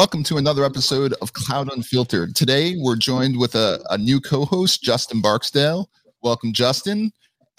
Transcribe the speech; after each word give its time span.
Welcome 0.00 0.24
to 0.24 0.38
another 0.38 0.64
episode 0.64 1.12
of 1.20 1.34
Cloud 1.34 1.70
Unfiltered. 1.70 2.34
Today, 2.34 2.74
we're 2.78 2.96
joined 2.96 3.38
with 3.38 3.54
a, 3.54 3.84
a 3.90 3.98
new 3.98 4.18
co 4.18 4.46
host, 4.46 4.82
Justin 4.82 5.20
Barksdale. 5.20 5.90
Welcome, 6.22 6.54
Justin. 6.54 7.12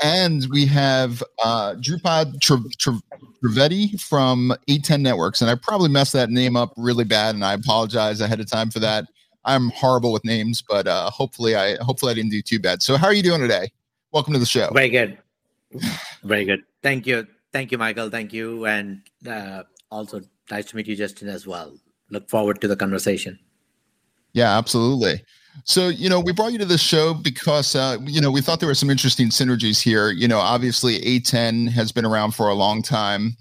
And 0.03 0.47
we 0.49 0.65
have 0.65 1.21
uh, 1.43 1.75
Dhrupad 1.75 2.39
Trivedi 2.39 4.01
from 4.01 4.55
A10 4.67 5.01
Networks. 5.01 5.41
And 5.41 5.51
I 5.51 5.55
probably 5.55 5.89
messed 5.89 6.13
that 6.13 6.31
name 6.31 6.55
up 6.55 6.73
really 6.77 7.03
bad, 7.03 7.35
and 7.35 7.45
I 7.45 7.53
apologize 7.53 8.21
ahead 8.21 8.39
of 8.39 8.49
time 8.49 8.71
for 8.71 8.79
that. 8.79 9.05
I'm 9.45 9.69
horrible 9.69 10.11
with 10.11 10.25
names, 10.25 10.63
but 10.67 10.87
uh, 10.87 11.11
hopefully 11.11 11.55
I 11.55 11.75
hopefully 11.81 12.11
I 12.11 12.15
didn't 12.15 12.31
do 12.31 12.41
too 12.41 12.59
bad. 12.59 12.81
So 12.81 12.97
how 12.97 13.05
are 13.05 13.13
you 13.13 13.21
doing 13.21 13.41
today? 13.41 13.71
Welcome 14.13 14.33
to 14.33 14.39
the 14.39 14.47
show. 14.47 14.67
Very 14.73 14.89
good. 14.89 15.15
Very 16.23 16.45
good. 16.45 16.63
Thank 16.81 17.05
you. 17.05 17.27
Thank 17.53 17.71
you, 17.71 17.77
Michael. 17.77 18.09
Thank 18.09 18.33
you. 18.33 18.65
And 18.65 19.03
uh, 19.29 19.61
also 19.91 20.21
nice 20.49 20.65
to 20.71 20.75
meet 20.75 20.87
you, 20.87 20.95
Justin, 20.95 21.27
as 21.27 21.45
well 21.45 21.71
look 22.11 22.29
forward 22.29 22.61
to 22.61 22.67
the 22.67 22.75
conversation. 22.75 23.39
Yeah, 24.33 24.57
absolutely. 24.57 25.23
So, 25.65 25.89
you 25.89 26.09
know, 26.09 26.19
we 26.19 26.31
brought 26.31 26.53
you 26.53 26.57
to 26.59 26.65
this 26.65 26.81
show 26.81 27.13
because, 27.13 27.75
uh, 27.75 27.97
you 28.05 28.21
know, 28.21 28.31
we 28.31 28.41
thought 28.41 28.59
there 28.59 28.69
were 28.69 28.75
some 28.75 28.89
interesting 28.89 29.29
synergies 29.29 29.81
here. 29.81 30.11
You 30.11 30.27
know, 30.27 30.39
obviously, 30.39 30.99
A10 31.01 31.69
has 31.69 31.91
been 31.91 32.05
around 32.05 32.31
for 32.31 32.47
a 32.47 32.53
long 32.53 32.81
time. 32.81 33.35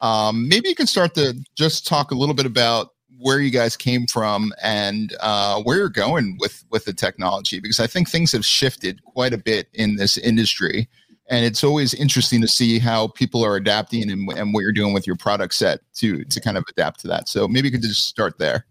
Um, 0.00 0.48
maybe 0.48 0.68
you 0.68 0.76
can 0.76 0.86
start 0.86 1.14
to 1.14 1.34
just 1.56 1.86
talk 1.86 2.12
a 2.12 2.14
little 2.14 2.34
bit 2.34 2.46
about 2.46 2.90
where 3.18 3.40
you 3.40 3.50
guys 3.50 3.76
came 3.76 4.06
from 4.06 4.52
and 4.62 5.14
uh, 5.20 5.60
where 5.62 5.76
you're 5.76 5.88
going 5.88 6.36
with 6.38 6.64
with 6.70 6.84
the 6.84 6.92
technology, 6.92 7.58
because 7.58 7.80
I 7.80 7.88
think 7.88 8.08
things 8.08 8.30
have 8.30 8.44
shifted 8.44 9.02
quite 9.04 9.32
a 9.32 9.38
bit 9.38 9.68
in 9.74 9.96
this 9.96 10.16
industry 10.16 10.88
and 11.30 11.44
it's 11.44 11.62
always 11.62 11.94
interesting 11.94 12.40
to 12.40 12.48
see 12.48 12.78
how 12.78 13.08
people 13.08 13.44
are 13.44 13.56
adapting 13.56 14.10
and, 14.10 14.30
and 14.32 14.54
what 14.54 14.60
you're 14.60 14.72
doing 14.72 14.94
with 14.94 15.06
your 15.06 15.16
product 15.16 15.54
set 15.54 15.80
to 15.94 16.24
to 16.24 16.40
kind 16.40 16.56
of 16.56 16.64
adapt 16.70 17.00
to 17.00 17.08
that. 17.08 17.28
So 17.28 17.46
maybe 17.46 17.68
you 17.68 17.72
could 17.72 17.82
just 17.82 18.06
start 18.06 18.38
there. 18.38 18.66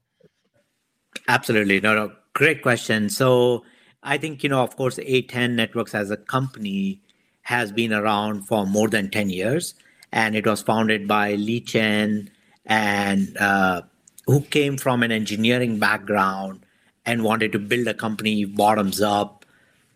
Absolutely. 1.27 1.79
No 1.79 1.95
no 1.95 2.11
great 2.33 2.61
question. 2.61 3.09
So 3.09 3.63
i 4.03 4.15
think 4.15 4.43
you 4.43 4.49
know 4.49 4.61
of 4.61 4.75
course 4.75 4.97
a10 4.97 5.53
networks 5.53 5.95
as 5.95 6.11
a 6.11 6.17
company 6.17 7.01
has 7.41 7.71
been 7.71 7.91
around 7.91 8.43
for 8.43 8.65
more 8.65 8.87
than 8.87 9.09
10 9.09 9.29
years. 9.29 9.73
And 10.11 10.35
it 10.35 10.45
was 10.45 10.61
founded 10.61 11.07
by 11.07 11.35
lee 11.35 11.61
chen 11.61 12.29
and 12.65 13.35
uh, 13.37 13.81
who 14.25 14.41
came 14.41 14.77
from 14.77 15.03
an 15.03 15.11
engineering 15.11 15.79
background 15.79 16.65
and 17.05 17.23
wanted 17.23 17.53
to 17.53 17.59
build 17.59 17.87
a 17.87 17.93
company 17.93 18.43
bottoms 18.45 19.01
up 19.01 19.36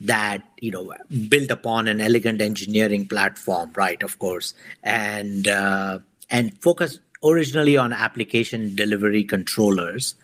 that 0.02 0.44
you 0.60 0.72
know 0.72 0.94
built 1.30 1.52
upon 1.52 1.88
an 1.88 2.02
elegant 2.02 2.42
engineering 2.42 3.08
platform 3.08 3.72
right 3.76 4.02
of 4.02 4.18
course 4.20 4.54
and 4.84 5.48
uh, 5.48 6.00
and 6.30 6.58
focused 6.62 7.00
originally 7.24 7.78
on 7.78 7.94
application 7.94 8.76
delivery 8.76 9.24
controllers 9.24 10.16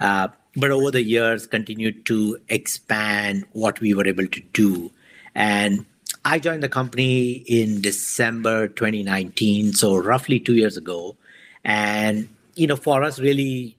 uh, 0.00 0.28
but 0.56 0.70
over 0.70 0.90
the 0.90 1.02
years 1.02 1.46
continued 1.46 2.06
to 2.06 2.38
expand 2.48 3.44
what 3.52 3.78
we 3.80 3.92
were 3.92 4.06
able 4.06 4.26
to 4.26 4.40
do. 4.52 4.90
And 5.34 5.84
i 6.24 6.38
joined 6.38 6.62
the 6.62 6.68
company 6.68 7.44
in 7.46 7.80
december 7.82 8.68
2019 8.68 9.72
so 9.74 9.96
roughly 9.96 10.40
two 10.40 10.54
years 10.54 10.76
ago. 10.76 11.16
And 11.64 12.28
you 12.54 12.66
know 12.66 12.76
for 12.76 13.02
us 13.02 13.18
really 13.18 13.76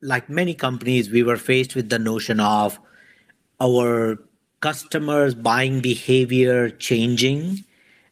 like 0.00 0.28
many 0.28 0.54
companies 0.54 1.10
we 1.10 1.22
were 1.22 1.36
faced 1.36 1.74
with 1.74 1.90
the 1.90 1.98
notion 1.98 2.40
of 2.40 2.78
our 3.60 4.18
customers' 4.60 5.34
buying 5.34 5.80
behavior 5.80 6.70
changing, 6.70 7.64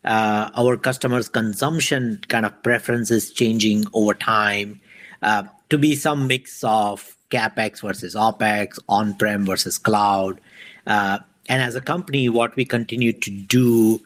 uh, 0.05 0.51
our 0.57 0.77
customers' 0.77 1.29
consumption 1.29 2.21
kind 2.29 2.45
of 2.45 2.63
preferences 2.63 3.33
changing 3.33 3.85
over 3.93 4.15
time 4.15 4.81
uh, 5.23 5.45
to 5.71 5.79
be 5.79 5.95
some 5.95 6.27
mix 6.27 6.63
of 6.65 7.17
capex 7.31 7.81
versus 7.81 8.15
opex, 8.15 8.79
on-prem 8.89 9.47
versus 9.47 9.79
cloud. 9.79 10.41
Uh, 10.87 11.19
and 11.49 11.63
as 11.63 11.75
a 11.75 11.81
company, 11.81 12.29
what 12.29 12.55
we 12.57 12.65
continue 12.65 13.13
to 13.13 13.31
do 13.31 14.01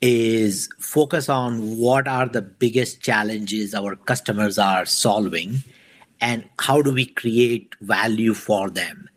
is 0.00 0.68
focus 0.78 1.28
on 1.28 1.76
what 1.76 2.06
are 2.06 2.28
the 2.28 2.42
biggest 2.42 3.00
challenges 3.00 3.74
our 3.74 3.96
customers 3.96 4.58
are 4.58 4.86
solving 4.86 5.64
and 6.20 6.44
how 6.60 6.80
do 6.80 6.92
we 6.92 7.04
create 7.04 7.74
value 7.80 8.34
for 8.34 8.70
them 8.70 9.07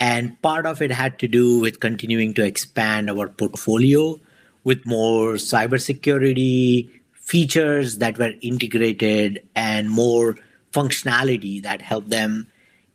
and 0.00 0.40
part 0.42 0.66
of 0.66 0.80
it 0.80 0.90
had 0.90 1.18
to 1.18 1.28
do 1.28 1.58
with 1.58 1.80
continuing 1.80 2.34
to 2.34 2.44
expand 2.44 3.10
our 3.10 3.28
portfolio 3.28 4.18
with 4.64 4.84
more 4.86 5.34
cybersecurity 5.34 6.90
features 7.12 7.98
that 7.98 8.18
were 8.18 8.32
integrated 8.40 9.42
and 9.54 9.90
more 9.90 10.36
functionality 10.72 11.62
that 11.62 11.82
helped 11.82 12.10
them 12.10 12.46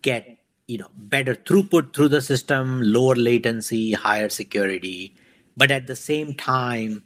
get 0.02 0.38
you 0.68 0.78
know 0.78 0.88
better 0.96 1.36
throughput 1.36 1.94
through 1.94 2.08
the 2.08 2.22
system 2.22 2.82
lower 2.82 3.16
latency 3.16 3.92
higher 3.92 4.30
security. 4.30 5.14
But 5.58 5.72
at 5.72 5.88
the 5.88 5.96
same 5.96 6.34
time 6.34 7.04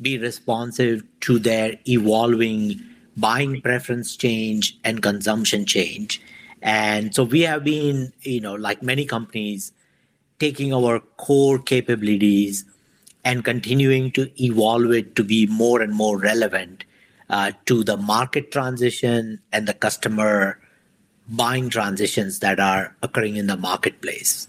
be 0.00 0.18
responsive 0.18 1.02
to 1.20 1.38
their 1.38 1.78
evolving 1.88 2.80
buying 3.16 3.62
preference 3.62 4.16
change 4.16 4.78
and 4.84 5.02
consumption 5.02 5.64
change 5.64 6.20
and 6.62 7.14
so 7.14 7.24
we 7.24 7.42
have 7.42 7.64
been, 7.64 8.12
you 8.22 8.40
know, 8.40 8.54
like 8.54 8.82
many 8.82 9.04
companies, 9.04 9.72
taking 10.38 10.72
our 10.72 11.00
core 11.00 11.58
capabilities 11.58 12.64
and 13.24 13.44
continuing 13.44 14.10
to 14.12 14.30
evolve 14.42 14.92
it 14.92 15.16
to 15.16 15.24
be 15.24 15.46
more 15.46 15.82
and 15.82 15.92
more 15.92 16.18
relevant 16.18 16.84
uh, 17.28 17.52
to 17.64 17.82
the 17.82 17.96
market 17.96 18.52
transition 18.52 19.40
and 19.52 19.66
the 19.66 19.74
customer 19.74 20.60
buying 21.28 21.68
transitions 21.68 22.38
that 22.38 22.60
are 22.60 22.94
occurring 23.02 23.36
in 23.36 23.46
the 23.46 23.56
marketplace. 23.56 24.46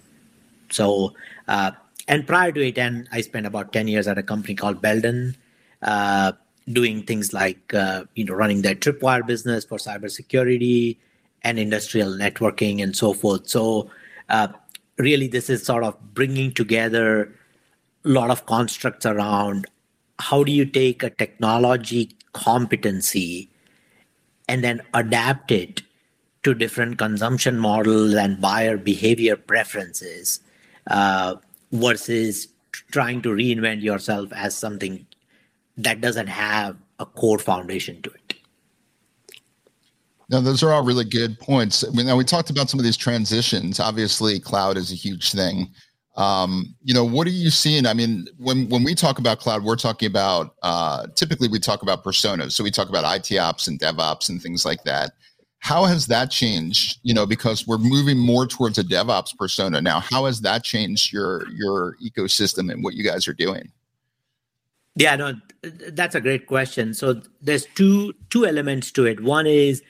So, 0.70 1.14
uh, 1.48 1.72
and 2.08 2.28
prior 2.28 2.52
to 2.52 2.68
it, 2.68 2.78
and 2.78 3.10
I 3.12 3.22
spent 3.22 3.46
about 3.46 3.74
10 3.74 3.88
years 3.88 4.08
at 4.08 4.18
a 4.18 4.24
company 4.24 4.56
called 4.56 4.82
Belden, 4.82 5.36
uh, 5.82 6.34
doing 6.72 7.04
things 7.04 7.34
like, 7.34 7.74
uh, 7.74 8.04
you 8.16 8.26
know, 8.26 8.34
running 8.34 8.62
their 8.62 8.76
tripwire 8.76 9.26
business 9.26 9.66
for 9.66 9.78
cybersecurity, 9.78 10.98
and 11.44 11.60
industrial 11.60 12.12
networking 12.12 12.82
and 12.82 12.96
so 12.96 13.14
forth. 13.14 13.48
So, 13.48 13.90
uh, 14.30 14.50
really, 14.98 15.28
this 15.28 15.50
is 15.50 15.64
sort 15.64 15.84
of 15.84 15.98
bringing 16.14 16.52
together 16.52 17.34
a 18.06 18.10
lot 18.10 18.30
of 18.30 18.46
constructs 18.46 19.06
around 19.06 19.68
how 20.20 20.44
do 20.44 20.52
you 20.52 20.66
take 20.66 21.04
a 21.04 21.10
technology 21.10 22.12
competency 22.34 23.50
and 24.48 24.64
then 24.64 24.82
adapt 24.94 25.52
it 25.52 25.82
to 26.44 26.54
different 26.54 26.98
consumption 26.98 27.58
models 27.58 28.14
and 28.14 28.40
buyer 28.40 28.78
behavior 28.78 29.36
preferences 29.36 30.40
uh, 30.90 31.36
versus 31.72 32.48
trying 32.92 33.22
to 33.22 33.30
reinvent 33.30 33.82
yourself 33.82 34.32
as 34.34 34.56
something 34.56 35.06
that 35.78 36.02
doesn't 36.02 36.28
have 36.28 36.78
a 37.00 37.06
core 37.06 37.40
foundation 37.40 38.02
to 38.02 38.10
it. 38.10 38.17
No, 40.30 40.42
those 40.42 40.62
are 40.62 40.74
all 40.74 40.84
really 40.84 41.06
good 41.06 41.40
points. 41.40 41.86
I 41.86 41.90
mean, 41.92 42.06
now 42.06 42.18
we 42.18 42.26
talked 42.26 42.50
about 42.50 42.70
some 42.70 42.80
of 42.80 42.84
these 42.84 42.98
transitions. 42.98 43.80
Obviously, 43.80 44.40
cloud 44.40 44.76
is 44.76 44.92
a 44.92 44.96
huge 44.96 45.32
thing. 45.32 45.70
Um, 46.18 46.76
you 46.84 46.94
know, 46.94 47.06
what 47.06 47.28
are 47.28 47.32
you 47.32 47.50
seeing? 47.52 47.86
I 47.86 47.94
mean, 47.94 48.28
when 48.38 48.68
when 48.70 48.84
we 48.84 48.96
talk 48.96 49.20
about 49.20 49.40
cloud, 49.40 49.64
we're 49.64 49.76
talking 49.76 50.08
about 50.08 50.56
uh, 50.64 51.08
typically 51.16 51.48
we 51.48 51.60
talk 51.60 51.84
about 51.84 52.04
personas. 52.04 52.54
So 52.54 52.64
we 52.64 52.72
talk 52.72 52.90
about 52.90 53.06
IT 53.06 53.38
ops 53.38 53.68
and 53.68 53.80
DevOps 53.80 54.28
and 54.28 54.42
things 54.42 54.66
like 54.66 54.84
that. 54.84 55.12
How 55.60 55.86
has 55.86 56.08
that 56.08 56.32
changed? 56.32 57.00
You 57.04 57.14
know, 57.14 57.26
because 57.26 57.68
we're 57.68 57.78
moving 57.78 58.18
more 58.18 58.48
towards 58.48 58.78
a 58.78 58.84
DevOps 58.84 59.38
persona 59.38 59.80
now. 59.80 60.00
How 60.00 60.26
has 60.26 60.42
that 60.42 60.64
changed 60.64 61.14
your 61.14 61.48
your 61.52 61.96
ecosystem 62.04 62.72
and 62.72 62.84
what 62.84 62.96
you 62.96 63.04
guys 63.04 63.28
are 63.28 63.34
doing? 63.34 63.72
Yeah, 64.96 65.16
no, 65.16 65.34
that's 65.62 66.16
a 66.16 66.22
great 66.22 66.48
question. 66.48 66.96
So 66.96 67.22
there's 67.42 67.68
two 67.76 68.14
two 68.32 68.48
elements 68.48 68.92
to 68.94 69.06
it. 69.06 69.22
One 69.24 69.46
is 69.46 69.84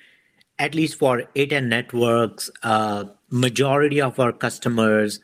at 0.59 0.73
least 0.73 0.97
for 0.97 1.23
A10 1.35 1.67
networks, 1.67 2.49
uh, 2.63 3.05
majority 3.29 4.01
of 4.01 4.19
our 4.19 4.31
customers 4.31 5.19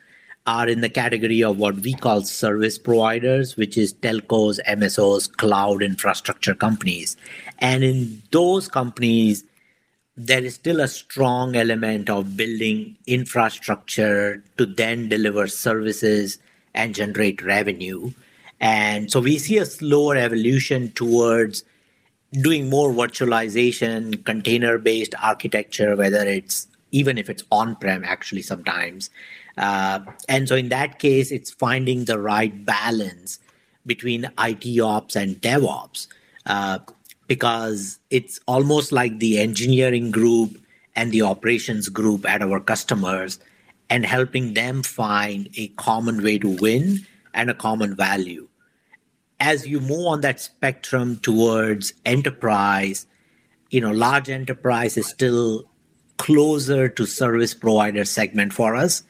are 0.46 0.68
in 0.68 0.82
the 0.82 0.90
category 0.90 1.42
of 1.42 1.58
what 1.58 1.76
we 1.76 1.94
call 1.94 2.22
service 2.22 2.78
providers, 2.78 3.56
which 3.56 3.78
is 3.78 3.94
telcos, 3.94 4.60
MSOs, 4.68 5.32
cloud 5.38 5.82
infrastructure 5.82 6.54
companies. 6.54 7.16
And 7.60 7.84
in 7.84 8.22
those 8.32 8.68
companies, 8.68 9.46
there 10.18 10.44
is 10.44 10.56
still 10.56 10.82
a 10.82 10.88
strong 10.88 11.56
element 11.56 12.10
of 12.10 12.38
building 12.38 12.98
infrastructure 13.08 14.44
to 14.58 14.66
then 14.66 15.10
deliver 15.10 15.48
services 15.48 16.40
and 16.76 16.94
generate 16.94 17.42
revenue. 17.42 18.12
And 18.60 19.10
so 19.10 19.22
we 19.22 19.40
see 19.40 19.58
a 19.58 19.66
slower 19.66 20.18
evolution 20.18 20.92
towards 20.92 21.64
doing 22.42 22.70
more 22.70 22.92
virtualization, 22.92 24.24
container 24.26 24.78
based 24.78 25.16
architecture, 25.22 25.96
whether 25.96 26.26
it's 26.26 26.68
even 26.92 27.18
if 27.18 27.30
it's 27.30 27.44
on 27.52 27.76
prem, 27.76 28.04
actually, 28.04 28.42
sometimes. 28.42 29.10
Uh, 29.58 30.00
and 30.30 30.48
so 30.48 30.56
in 30.56 30.70
that 30.70 31.00
case, 31.00 31.32
it's 31.32 31.52
finding 31.52 32.06
the 32.06 32.20
right 32.20 32.66
balance 32.66 33.40
between 33.86 34.30
IT 34.40 34.80
ops 34.80 35.16
and 35.16 35.42
DevOps 35.42 36.08
uh, 36.46 36.80
because 37.28 38.00
it's 38.10 38.40
almost 38.48 38.92
like 38.92 39.20
the 39.20 39.40
engineering 39.40 40.12
group 40.12 40.58
and 40.96 41.12
the 41.12 41.22
operations 41.22 41.90
group 41.90 42.28
at 42.28 42.42
our 42.42 42.60
customers 42.60 43.40
and 43.90 44.06
helping 44.06 44.54
them 44.54 44.84
find 44.84 45.50
a 45.58 45.68
common 45.70 46.24
way 46.24 46.38
to 46.38 46.50
win 46.58 47.06
and 47.34 47.50
a 47.50 47.54
common 47.54 47.96
value. 47.96 48.48
As 49.44 49.68
you 49.68 49.82
move 49.82 50.08
on 50.08 50.22
that 50.22 50.40
spectrum 50.40 51.18
towards 51.18 51.92
enterprise, 52.06 53.06
you 53.72 53.82
know, 53.82 53.92
large 53.92 54.30
enterprise 54.30 54.96
is 54.96 55.06
still 55.06 55.66
closer 56.18 56.88
to 56.88 57.06
service 57.06 57.54
provider 57.54 58.06
segment 58.06 58.54
for 58.54 58.74
us, 58.74 59.04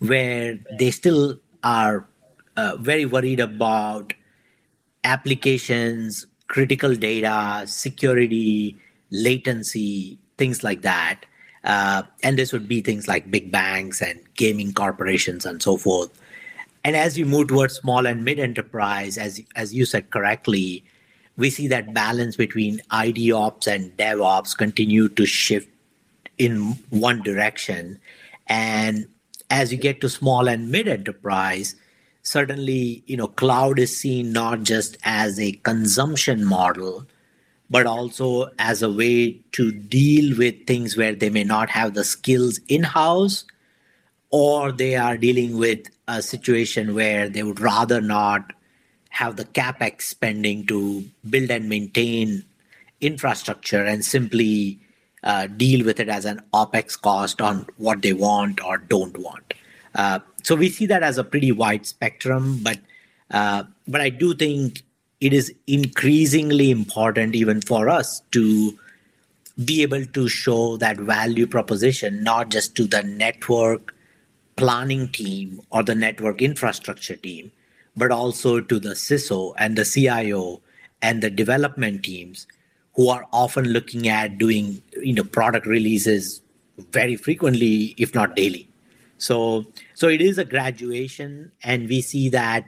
where 0.00 0.58
they 0.78 0.90
still 0.90 1.40
are 1.64 2.06
uh, 2.58 2.76
very 2.76 3.06
worried 3.06 3.40
about 3.40 4.12
applications, 5.04 6.26
critical 6.48 6.94
data, 6.94 7.64
security, 7.66 8.76
latency, 9.10 10.18
things 10.36 10.62
like 10.62 10.82
that. 10.82 11.24
Uh, 11.64 12.02
and 12.22 12.38
this 12.38 12.52
would 12.52 12.68
be 12.68 12.82
things 12.82 13.08
like 13.08 13.30
big 13.30 13.50
banks 13.50 14.02
and 14.02 14.20
gaming 14.34 14.74
corporations 14.74 15.46
and 15.46 15.62
so 15.62 15.78
forth. 15.78 16.10
And 16.84 16.96
as 16.96 17.18
you 17.18 17.26
move 17.26 17.48
towards 17.48 17.74
small 17.74 18.06
and 18.06 18.24
mid 18.24 18.38
enterprise, 18.38 19.18
as 19.18 19.40
as 19.56 19.74
you 19.74 19.84
said 19.84 20.10
correctly, 20.10 20.84
we 21.36 21.50
see 21.50 21.68
that 21.68 21.94
balance 21.94 22.36
between 22.36 22.80
IT 22.92 23.32
ops 23.32 23.66
and 23.66 23.96
DevOps 23.96 24.56
continue 24.56 25.08
to 25.10 25.26
shift 25.26 25.68
in 26.38 26.78
one 26.90 27.22
direction. 27.22 27.98
And 28.46 29.06
as 29.50 29.72
you 29.72 29.78
get 29.78 30.00
to 30.00 30.08
small 30.08 30.48
and 30.48 30.70
mid 30.70 30.88
enterprise, 30.88 31.74
certainly 32.22 33.02
you 33.06 33.16
know 33.16 33.28
cloud 33.28 33.78
is 33.78 33.96
seen 33.96 34.32
not 34.32 34.62
just 34.62 34.96
as 35.04 35.40
a 35.40 35.52
consumption 35.52 36.44
model 36.44 37.06
but 37.70 37.86
also 37.86 38.48
as 38.58 38.82
a 38.82 38.90
way 38.90 39.38
to 39.52 39.72
deal 39.72 40.36
with 40.38 40.66
things 40.66 40.96
where 40.96 41.14
they 41.14 41.28
may 41.28 41.44
not 41.44 41.68
have 41.68 41.94
the 41.94 42.04
skills 42.04 42.60
in 42.68 42.82
house 42.82 43.44
or 44.30 44.72
they 44.72 44.94
are 44.96 45.16
dealing 45.16 45.56
with 45.56 45.88
a 46.06 46.22
situation 46.22 46.94
where 46.94 47.28
they 47.28 47.42
would 47.42 47.60
rather 47.60 48.00
not 48.00 48.52
have 49.10 49.36
the 49.36 49.44
capex 49.44 50.02
spending 50.02 50.66
to 50.66 51.04
build 51.28 51.50
and 51.50 51.68
maintain 51.68 52.44
infrastructure 53.00 53.84
and 53.84 54.04
simply 54.04 54.78
uh, 55.22 55.46
deal 55.46 55.84
with 55.84 55.98
it 55.98 56.08
as 56.08 56.24
an 56.24 56.40
opex 56.52 57.00
cost 57.00 57.40
on 57.40 57.66
what 57.76 58.02
they 58.02 58.12
want 58.12 58.62
or 58.62 58.78
don't 58.78 59.16
want. 59.18 59.54
Uh, 59.94 60.20
so 60.42 60.54
we 60.54 60.68
see 60.68 60.86
that 60.86 61.02
as 61.02 61.18
a 61.18 61.24
pretty 61.24 61.52
wide 61.52 61.86
spectrum, 61.86 62.60
but 62.62 62.78
uh, 63.30 63.64
but 63.86 64.00
I 64.00 64.08
do 64.08 64.34
think 64.34 64.82
it 65.20 65.32
is 65.32 65.52
increasingly 65.66 66.70
important 66.70 67.34
even 67.34 67.60
for 67.60 67.88
us 67.88 68.22
to 68.32 68.78
be 69.64 69.82
able 69.82 70.04
to 70.06 70.28
show 70.28 70.76
that 70.76 70.96
value 70.96 71.46
proposition 71.46 72.22
not 72.22 72.48
just 72.48 72.76
to 72.76 72.84
the 72.84 73.02
network 73.02 73.94
planning 74.58 75.08
team 75.08 75.60
or 75.70 75.82
the 75.84 75.94
network 75.94 76.42
infrastructure 76.42 77.16
team, 77.16 77.50
but 77.96 78.10
also 78.10 78.60
to 78.60 78.78
the 78.78 78.90
CISO 78.90 79.54
and 79.56 79.76
the 79.76 79.84
CIO 79.84 80.60
and 81.00 81.22
the 81.22 81.30
development 81.30 82.02
teams 82.02 82.46
who 82.94 83.08
are 83.08 83.24
often 83.32 83.66
looking 83.66 84.08
at 84.08 84.36
doing 84.36 84.82
you 85.00 85.14
know 85.14 85.22
product 85.22 85.66
releases 85.66 86.42
very 86.90 87.16
frequently, 87.16 87.94
if 87.96 88.14
not 88.14 88.34
daily. 88.34 88.68
So 89.18 89.64
so 89.94 90.08
it 90.08 90.20
is 90.20 90.38
a 90.38 90.44
graduation, 90.44 91.52
and 91.62 91.88
we 91.88 92.00
see 92.00 92.28
that 92.30 92.66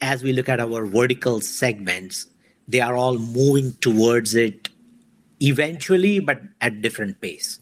as 0.00 0.22
we 0.22 0.32
look 0.32 0.48
at 0.48 0.60
our 0.60 0.86
vertical 0.86 1.42
segments, 1.42 2.26
they 2.66 2.80
are 2.80 2.96
all 2.96 3.18
moving 3.18 3.74
towards 3.82 4.34
it 4.34 4.70
eventually, 5.40 6.20
but 6.20 6.40
at 6.62 6.80
different 6.80 7.20
pace. 7.20 7.59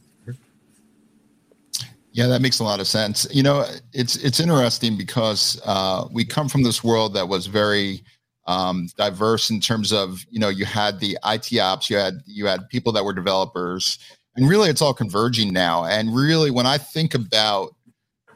Yeah, 2.18 2.26
that 2.26 2.42
makes 2.42 2.58
a 2.58 2.64
lot 2.64 2.80
of 2.80 2.88
sense. 2.88 3.28
You 3.30 3.44
know, 3.44 3.64
it's 3.92 4.16
it's 4.16 4.40
interesting 4.40 4.96
because 4.96 5.60
uh, 5.64 6.08
we 6.10 6.24
come 6.24 6.48
from 6.48 6.64
this 6.64 6.82
world 6.82 7.14
that 7.14 7.28
was 7.28 7.46
very 7.46 8.02
um, 8.48 8.88
diverse 8.96 9.50
in 9.50 9.60
terms 9.60 9.92
of 9.92 10.26
you 10.28 10.40
know 10.40 10.48
you 10.48 10.64
had 10.64 10.98
the 10.98 11.16
IT 11.24 11.56
ops, 11.60 11.88
you 11.88 11.96
had 11.96 12.14
you 12.26 12.44
had 12.46 12.68
people 12.70 12.90
that 12.90 13.04
were 13.04 13.12
developers, 13.12 14.00
and 14.34 14.48
really 14.48 14.68
it's 14.68 14.82
all 14.82 14.92
converging 14.92 15.52
now. 15.52 15.84
And 15.84 16.12
really, 16.12 16.50
when 16.50 16.66
I 16.66 16.76
think 16.76 17.14
about 17.14 17.76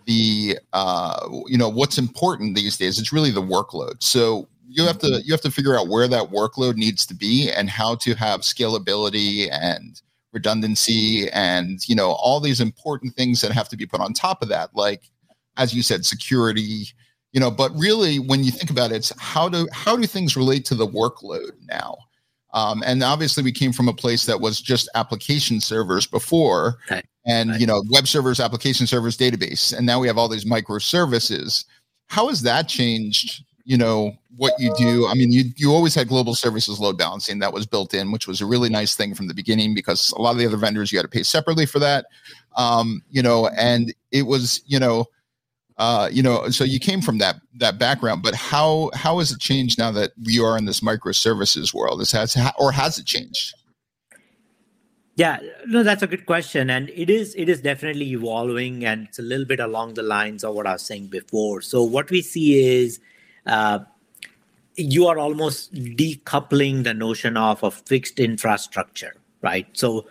the 0.06 0.60
uh, 0.72 1.28
you 1.48 1.58
know 1.58 1.68
what's 1.68 1.98
important 1.98 2.54
these 2.54 2.76
days 2.76 3.00
it's 3.00 3.12
really 3.12 3.30
the 3.30 3.42
workload 3.42 4.02
so 4.02 4.48
you 4.68 4.84
have 4.84 4.98
to 4.98 5.20
you 5.24 5.32
have 5.32 5.40
to 5.40 5.50
figure 5.50 5.78
out 5.78 5.86
where 5.86 6.08
that 6.08 6.30
workload 6.30 6.74
needs 6.74 7.06
to 7.06 7.14
be 7.14 7.50
and 7.50 7.70
how 7.70 7.94
to 7.94 8.14
have 8.14 8.40
scalability 8.40 9.48
and 9.52 10.02
redundancy 10.32 11.28
and 11.30 11.86
you 11.88 11.94
know 11.94 12.12
all 12.12 12.40
these 12.40 12.60
important 12.60 13.14
things 13.14 13.40
that 13.40 13.52
have 13.52 13.68
to 13.68 13.76
be 13.76 13.86
put 13.86 14.00
on 14.00 14.12
top 14.12 14.42
of 14.42 14.48
that 14.48 14.70
like 14.74 15.10
as 15.58 15.74
you 15.74 15.82
said 15.82 16.06
security 16.06 16.86
you 17.32 17.40
know 17.40 17.50
but 17.50 17.70
really 17.76 18.18
when 18.18 18.42
you 18.42 18.50
think 18.50 18.70
about 18.70 18.90
it 18.92 18.96
it's 18.96 19.12
how 19.18 19.48
do 19.48 19.66
how 19.72 19.96
do 19.96 20.06
things 20.06 20.36
relate 20.36 20.64
to 20.66 20.76
the 20.76 20.86
workload 20.86 21.52
now? 21.68 21.96
Um, 22.54 22.82
and 22.86 23.02
obviously 23.02 23.42
we 23.42 23.50
came 23.50 23.72
from 23.72 23.88
a 23.88 23.94
place 23.94 24.26
that 24.26 24.40
was 24.40 24.60
just 24.60 24.88
application 24.94 25.60
servers 25.60 26.06
before 26.06 26.76
and 27.26 27.50
right. 27.50 27.60
you 27.60 27.66
know 27.66 27.82
web 27.90 28.06
servers 28.06 28.38
application 28.38 28.86
servers 28.86 29.16
database 29.16 29.76
and 29.76 29.86
now 29.86 29.98
we 29.98 30.06
have 30.06 30.18
all 30.18 30.28
these 30.28 30.44
microservices. 30.44 31.64
How 32.06 32.28
has 32.28 32.42
that 32.42 32.68
changed 32.68 33.42
you 33.64 33.76
know 33.76 34.12
what 34.36 34.54
you 34.58 34.72
do. 34.76 35.06
I 35.06 35.14
mean 35.14 35.32
you 35.32 35.44
you 35.56 35.72
always 35.72 35.94
had 35.94 36.08
global 36.08 36.34
services 36.34 36.80
load 36.80 36.98
balancing 36.98 37.38
that 37.40 37.52
was 37.52 37.66
built 37.66 37.94
in 37.94 38.12
which 38.12 38.26
was 38.26 38.40
a 38.40 38.46
really 38.46 38.68
nice 38.68 38.94
thing 38.94 39.14
from 39.14 39.28
the 39.28 39.34
beginning 39.34 39.74
because 39.74 40.12
a 40.12 40.20
lot 40.20 40.32
of 40.32 40.38
the 40.38 40.46
other 40.46 40.56
vendors 40.56 40.90
you 40.90 40.98
had 40.98 41.02
to 41.02 41.08
pay 41.08 41.22
separately 41.22 41.66
for 41.66 41.78
that. 41.78 42.06
Um, 42.56 43.02
you 43.10 43.22
know 43.22 43.48
and 43.48 43.94
it 44.10 44.22
was 44.22 44.62
you 44.66 44.78
know 44.78 45.06
uh, 45.78 46.08
you 46.12 46.22
know 46.22 46.48
so 46.48 46.64
you 46.64 46.78
came 46.78 47.00
from 47.00 47.18
that 47.18 47.36
that 47.54 47.78
background 47.78 48.22
but 48.22 48.34
how 48.34 48.90
how 48.94 49.18
has 49.18 49.32
it 49.32 49.40
changed 49.40 49.78
now 49.78 49.90
that 49.90 50.12
we 50.24 50.38
are 50.38 50.56
in 50.58 50.64
this 50.64 50.80
microservices 50.80 51.72
world? 51.74 52.00
Is 52.00 52.12
has 52.12 52.36
or 52.58 52.72
has 52.72 52.98
it 52.98 53.06
changed? 53.06 53.54
Yeah, 55.14 55.40
no, 55.66 55.82
that's 55.82 56.02
a 56.02 56.06
good 56.06 56.24
question, 56.24 56.70
and 56.70 56.88
it 56.88 57.10
is 57.10 57.34
it 57.34 57.50
is 57.50 57.60
definitely 57.60 58.12
evolving, 58.12 58.84
and 58.84 59.08
it's 59.08 59.18
a 59.18 59.22
little 59.22 59.44
bit 59.44 59.60
along 59.60 59.94
the 59.94 60.02
lines 60.02 60.42
of 60.42 60.54
what 60.54 60.66
I 60.66 60.72
was 60.72 60.82
saying 60.82 61.08
before. 61.08 61.60
So 61.60 61.82
what 61.82 62.10
we 62.10 62.22
see 62.22 62.64
is 62.64 62.98
you 64.76 65.06
are 65.06 65.18
almost 65.18 65.74
decoupling 65.74 66.84
the 66.84 66.94
notion 66.94 67.36
of 67.36 67.62
a 67.62 67.70
fixed 67.70 68.18
infrastructure, 68.18 69.14
right? 69.42 69.66
So 69.72 70.06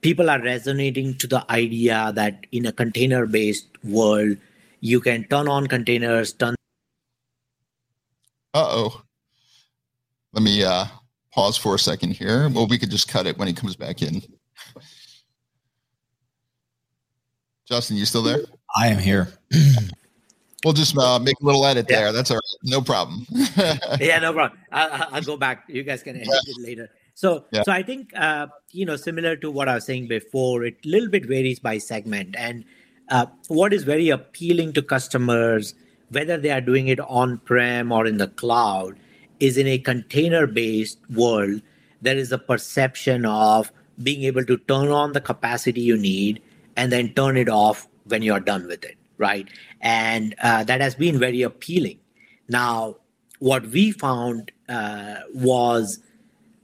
people 0.00 0.30
are 0.30 0.40
resonating 0.40 1.14
to 1.18 1.26
the 1.26 1.44
idea 1.50 2.12
that 2.14 2.46
in 2.52 2.66
a 2.66 2.72
container-based 2.72 3.68
world, 3.84 4.36
you 4.80 5.00
can 5.00 5.24
turn 5.24 5.48
on 5.48 5.66
containers, 5.66 6.32
turn. 6.32 6.54
Uh 8.54 8.68
oh. 8.68 9.02
Let 10.32 10.42
me 10.42 10.62
uh, 10.64 10.86
pause 11.32 11.56
for 11.56 11.74
a 11.74 11.78
second 11.78 12.10
here. 12.10 12.48
Well, 12.48 12.66
we 12.66 12.78
could 12.78 12.90
just 12.90 13.08
cut 13.08 13.26
it 13.26 13.38
when 13.38 13.48
he 13.48 13.54
comes 13.54 13.76
back 13.76 14.02
in. 14.02 14.22
Justin, 17.66 17.96
you 17.96 18.04
still 18.04 18.22
there? 18.22 18.40
I 18.76 18.88
am 18.88 18.98
here. 18.98 19.28
we'll 20.66 20.74
just 20.74 20.98
uh, 20.98 21.18
make 21.20 21.36
a 21.40 21.44
little 21.44 21.64
edit 21.64 21.86
yeah. 21.88 22.00
there. 22.00 22.12
That's 22.12 22.30
all 22.32 22.38
right. 22.38 22.56
No 22.64 22.82
problem. 22.82 23.24
yeah, 24.00 24.18
no 24.18 24.32
problem. 24.32 24.58
I'll, 24.72 25.08
I'll, 25.12 25.22
go 25.22 25.36
back. 25.36 25.64
You 25.68 25.84
guys 25.84 26.02
can 26.02 26.16
edit 26.16 26.28
yeah. 26.28 26.54
it 26.54 26.60
later. 26.60 26.90
So, 27.14 27.44
yeah. 27.52 27.62
so 27.62 27.70
I 27.70 27.82
think 27.84 28.10
uh, 28.16 28.48
you 28.72 28.84
know, 28.84 28.96
similar 28.96 29.36
to 29.36 29.50
what 29.50 29.68
I 29.68 29.76
was 29.76 29.84
saying 29.84 30.08
before, 30.08 30.64
it 30.64 30.78
a 30.84 30.88
little 30.88 31.08
bit 31.08 31.24
varies 31.24 31.60
by 31.60 31.78
segment. 31.78 32.34
And 32.36 32.64
uh, 33.08 33.26
what 33.46 33.72
is 33.72 33.84
very 33.84 34.08
appealing 34.08 34.72
to 34.74 34.82
customers, 34.82 35.74
whether 36.10 36.36
they 36.36 36.50
are 36.50 36.60
doing 36.60 36.88
it 36.88 36.98
on 37.00 37.38
prem 37.38 37.92
or 37.92 38.04
in 38.04 38.18
the 38.18 38.28
cloud, 38.28 38.98
is 39.38 39.56
in 39.56 39.68
a 39.68 39.78
container-based 39.78 40.98
world. 41.14 41.62
There 42.02 42.16
is 42.16 42.32
a 42.32 42.38
perception 42.38 43.24
of 43.24 43.70
being 44.02 44.24
able 44.24 44.44
to 44.44 44.58
turn 44.58 44.88
on 44.88 45.12
the 45.12 45.20
capacity 45.20 45.80
you 45.80 45.96
need 45.96 46.42
and 46.76 46.90
then 46.92 47.14
turn 47.14 47.36
it 47.36 47.48
off 47.48 47.88
when 48.04 48.22
you're 48.22 48.40
done 48.40 48.66
with 48.66 48.84
it, 48.84 48.96
right? 49.18 49.48
And 49.80 50.34
uh, 50.42 50.64
that 50.64 50.80
has 50.80 50.94
been 50.94 51.18
very 51.18 51.42
appealing. 51.42 51.98
Now, 52.48 52.96
what 53.38 53.66
we 53.66 53.92
found 53.92 54.52
uh, 54.68 55.16
was 55.34 56.00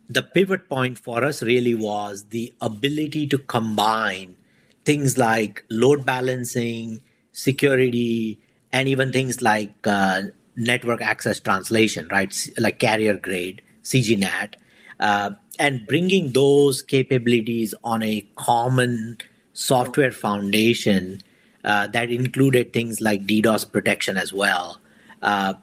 the 0.08 0.22
pivot 0.22 0.68
point 0.68 0.98
for 0.98 1.24
us 1.24 1.42
really 1.42 1.74
was 1.74 2.24
the 2.24 2.52
ability 2.60 3.26
to 3.28 3.38
combine 3.38 4.36
things 4.84 5.16
like 5.16 5.64
load 5.70 6.04
balancing, 6.04 7.00
security, 7.32 8.38
and 8.72 8.88
even 8.88 9.12
things 9.12 9.42
like 9.42 9.72
uh, 9.86 10.22
network 10.56 11.00
access 11.00 11.40
translation, 11.40 12.08
right? 12.10 12.48
Like 12.58 12.78
carrier 12.78 13.16
grade, 13.16 13.62
CGNAT, 13.84 14.54
uh, 15.00 15.30
and 15.58 15.86
bringing 15.86 16.32
those 16.32 16.82
capabilities 16.82 17.74
on 17.84 18.02
a 18.02 18.26
common 18.36 19.18
software 19.52 20.12
foundation 20.12 21.22
uh, 21.64 21.86
that 21.88 22.10
included 22.10 22.72
things 22.72 23.00
like 23.00 23.26
DDoS 23.26 23.70
protection 23.70 24.16
as 24.16 24.32
well, 24.32 24.80
uh, 25.22 25.54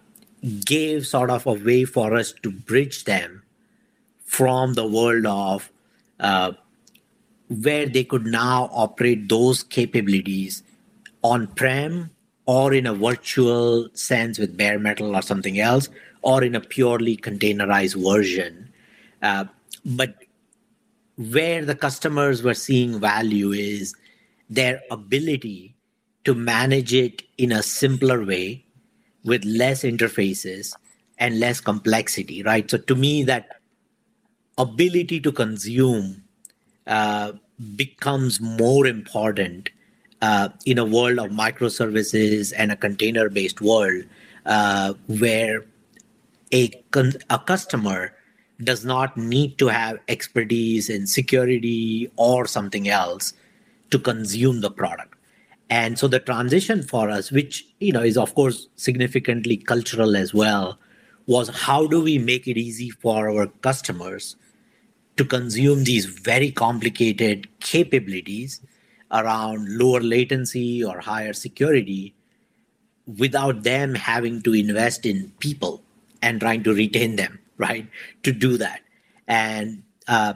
gave 0.66 1.06
sort 1.06 1.30
of 1.30 1.46
a 1.46 1.54
way 1.54 1.86
for 1.86 2.16
us 2.16 2.34
to 2.44 2.52
bridge 2.52 3.04
them 3.04 3.44
from 4.24 4.74
the 4.76 4.88
world 4.88 5.26
of 5.26 5.70
uh, 6.20 6.52
where 7.50 7.88
they 7.88 8.04
could 8.04 8.26
now 8.26 8.70
operate 8.72 9.28
those 9.28 9.64
capabilities 9.64 10.64
on 11.24 11.48
prem 11.48 12.10
or 12.46 12.74
in 12.74 12.88
a 12.88 12.94
virtual 12.94 13.88
sense 13.94 14.40
with 14.40 14.58
bare 14.58 14.80
metal 14.80 15.16
or 15.16 15.22
something 15.22 15.60
else, 15.60 15.88
or 16.24 16.44
in 16.44 16.56
a 16.56 16.60
purely 16.60 17.16
containerized 17.16 18.02
version. 18.02 18.68
Uh, 19.22 19.46
but 19.86 20.16
where 21.18 21.64
the 21.64 21.76
customers 21.76 22.42
were 22.42 22.54
seeing 22.56 23.00
value 23.00 23.52
is 23.52 23.94
their 24.50 24.82
ability 24.90 25.76
to 26.30 26.36
manage 26.36 26.94
it 26.94 27.24
in 27.40 27.52
a 27.52 27.64
simpler 27.64 28.24
way 28.24 28.64
with 29.26 29.44
less 29.46 29.82
interfaces 29.82 30.76
and 31.18 31.40
less 31.40 31.60
complexity, 31.60 32.44
right? 32.44 32.70
So 32.70 32.78
to 32.78 32.96
me, 32.96 33.24
that 33.24 33.60
ability 34.60 35.22
to 35.22 35.32
consume 35.32 36.24
uh, 36.86 37.32
becomes 37.76 38.40
more 38.40 38.86
important 38.86 39.72
uh, 40.22 40.50
in 40.68 40.78
a 40.78 40.86
world 40.86 41.18
of 41.18 41.32
microservices 41.32 42.54
and 42.56 42.72
a 42.72 42.76
container 42.76 43.28
based 43.28 43.60
world 43.60 44.04
uh, 44.46 44.94
where 45.08 45.66
a, 46.52 46.68
con- 46.92 47.24
a 47.32 47.40
customer 47.40 48.14
does 48.64 48.86
not 48.86 49.18
need 49.18 49.58
to 49.58 49.68
have 49.68 49.98
expertise 50.08 50.92
in 50.92 51.08
security 51.08 52.12
or 52.18 52.46
something 52.46 52.88
else 52.88 53.34
to 53.90 53.98
consume 53.98 54.62
the 54.62 54.70
product 54.70 55.16
and 55.70 56.00
so 56.00 56.08
the 56.08 56.20
transition 56.20 56.82
for 56.82 57.10
us 57.10 57.32
which 57.32 57.68
you 57.80 57.92
know 57.92 58.02
is 58.02 58.18
of 58.18 58.34
course 58.36 58.68
significantly 58.76 59.58
cultural 59.58 60.16
as 60.16 60.34
well 60.34 60.80
was 61.28 61.50
how 61.50 61.86
do 61.86 62.02
we 62.02 62.18
make 62.18 62.48
it 62.48 62.58
easy 62.58 62.90
for 62.90 63.30
our 63.30 63.48
customers 63.62 64.36
to 65.16 65.26
consume 65.26 65.84
these 65.84 66.06
very 66.06 66.50
complicated 66.50 67.48
capabilities 67.60 68.62
around 69.12 69.78
lower 69.78 70.00
latency 70.00 70.84
or 70.84 71.00
higher 71.00 71.34
security 71.34 72.16
without 73.18 73.64
them 73.64 73.96
having 73.96 74.42
to 74.42 74.54
invest 74.54 75.06
in 75.06 75.32
people 75.40 75.84
and 76.22 76.40
trying 76.40 76.64
to 76.64 76.74
retain 76.74 77.16
them 77.16 77.38
right 77.58 77.88
to 78.24 78.32
do 78.32 78.58
that? 78.58 78.82
And 79.28 79.84
uh, 80.08 80.36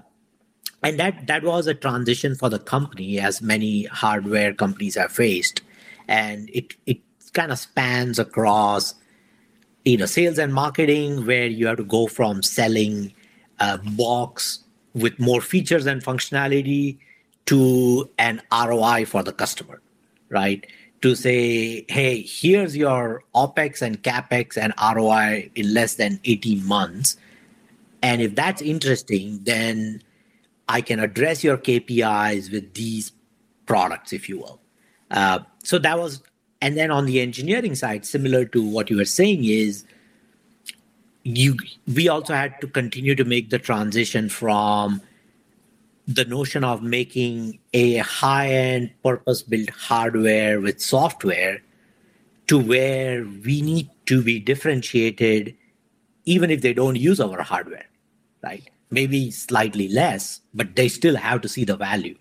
and 0.84 1.00
that 1.00 1.28
that 1.28 1.44
was 1.44 1.68
a 1.68 1.74
transition 1.74 2.36
for 2.36 2.50
the 2.50 2.60
company 2.60 3.20
as 3.20 3.42
many 3.42 3.86
hardware 3.86 4.54
companies 4.54 4.96
have 4.96 5.12
faced 5.12 5.62
and 6.08 6.50
it 6.54 6.76
it 6.86 7.00
kind 7.34 7.52
of 7.52 7.58
spans 7.58 8.20
across 8.20 8.94
you 9.86 9.98
know 9.98 10.06
sales 10.06 10.38
and 10.38 10.54
marketing 10.54 11.26
where 11.26 11.48
you 11.48 11.68
have 11.68 11.78
to 11.78 11.84
go 11.84 12.08
from 12.08 12.44
selling 12.44 13.14
a 13.60 13.78
box 13.78 14.60
with 14.94 15.20
more 15.20 15.42
features 15.42 15.86
and 15.86 16.04
functionality 16.04 16.98
to 17.46 18.10
an 18.18 18.42
ROI 18.52 19.06
for 19.06 19.24
the 19.24 19.34
customer, 19.34 19.82
right? 20.30 20.66
To 21.02 21.16
say, 21.16 21.86
hey, 21.90 22.22
here's 22.22 22.78
your 22.78 23.24
OPEX 23.36 23.82
and 23.82 24.02
CAPEX 24.02 24.58
and 24.58 24.74
ROI 24.96 25.52
in 25.56 25.74
less 25.74 25.96
than 25.96 26.20
18 26.24 26.66
months. 26.66 27.18
And 28.02 28.22
if 28.22 28.36
that's 28.36 28.62
interesting, 28.62 29.40
then 29.44 30.02
I 30.68 30.82
can 30.82 31.00
address 31.00 31.44
your 31.44 31.58
KPIs 31.58 32.52
with 32.52 32.74
these 32.74 33.12
products, 33.66 34.14
if 34.14 34.30
you 34.30 34.40
will. 34.40 34.60
Uh, 35.12 35.40
so 35.64 35.78
that 35.80 35.98
was, 35.98 36.24
and 36.62 36.78
then 36.78 36.92
on 36.92 37.06
the 37.06 37.22
engineering 37.22 37.76
side, 37.76 38.06
similar 38.06 38.46
to 38.46 38.64
what 38.68 38.90
you 38.90 38.98
were 38.98 39.06
saying, 39.06 39.44
is 39.44 39.86
you 41.24 41.58
we 41.88 42.10
also 42.10 42.34
had 42.34 42.60
to 42.62 42.68
continue 42.68 43.16
to 43.16 43.24
make 43.24 43.50
the 43.50 43.60
transition 43.60 44.28
from 44.30 45.02
the 46.06 46.26
notion 46.26 46.66
of 46.66 46.84
making 46.84 47.60
a 47.74 47.98
high-end 47.98 48.92
purpose-built 49.04 49.70
hardware 49.70 50.60
with 50.60 50.82
software 50.82 51.62
to 52.48 52.60
where 52.60 53.24
we 53.46 53.62
need 53.62 53.90
to 54.06 54.22
be 54.22 54.38
differentiated 54.38 55.56
even 56.26 56.52
if 56.52 56.62
they 56.62 56.74
don't 56.74 56.98
use 56.98 57.22
our 57.22 57.42
hardware 57.42 57.86
right 58.44 58.70
maybe 58.94 59.32
slightly 59.32 59.88
less 59.88 60.42
but 60.54 60.76
they 60.76 60.88
still 60.88 61.16
have 61.16 61.42
to 61.42 61.50
see 61.50 61.66
the 61.66 61.76
value 61.76 62.18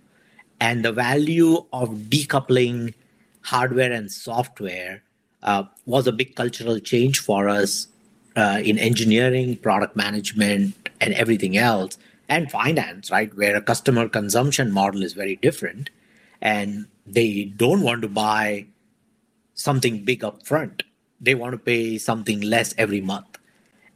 and 0.60 0.84
the 0.84 0.92
value 0.92 1.64
of 1.72 1.88
decoupling 2.08 2.94
hardware 3.42 3.92
and 3.92 4.10
software 4.10 5.02
uh, 5.42 5.64
was 5.86 6.06
a 6.06 6.12
big 6.12 6.34
cultural 6.36 6.78
change 6.78 7.18
for 7.18 7.48
us 7.48 7.88
uh, 8.36 8.60
in 8.64 8.78
engineering 8.78 9.56
product 9.56 9.96
management 9.96 10.88
and 11.00 11.14
everything 11.14 11.56
else 11.56 11.98
and 12.28 12.50
finance, 12.50 13.10
right? 13.10 13.34
Where 13.36 13.56
a 13.56 13.60
customer 13.60 14.08
consumption 14.08 14.72
model 14.72 15.02
is 15.02 15.12
very 15.12 15.36
different 15.36 15.90
and 16.40 16.86
they 17.06 17.44
don't 17.44 17.82
want 17.82 18.02
to 18.02 18.08
buy 18.08 18.66
something 19.54 20.04
big 20.04 20.24
up 20.24 20.46
front. 20.46 20.82
They 21.20 21.34
want 21.34 21.52
to 21.52 21.58
pay 21.58 21.98
something 21.98 22.40
less 22.40 22.74
every 22.78 23.00
month. 23.00 23.31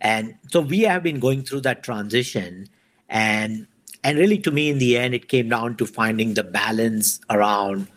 And 0.01 0.35
so 0.51 0.61
we 0.61 0.81
have 0.83 1.03
been 1.03 1.21
going 1.21 1.43
through 1.43 1.63
that 1.63 1.83
transition 1.83 2.69
and 3.09 3.67
and 4.05 4.19
really 4.19 4.39
to 4.39 4.51
me 4.51 4.69
in 4.69 4.79
the 4.79 4.97
end 4.97 5.15
it 5.15 5.29
came 5.29 5.49
down 5.49 5.77
to 5.77 5.87
finding 5.87 6.35
the 6.35 6.45
balance 6.45 7.21
around 7.31 7.89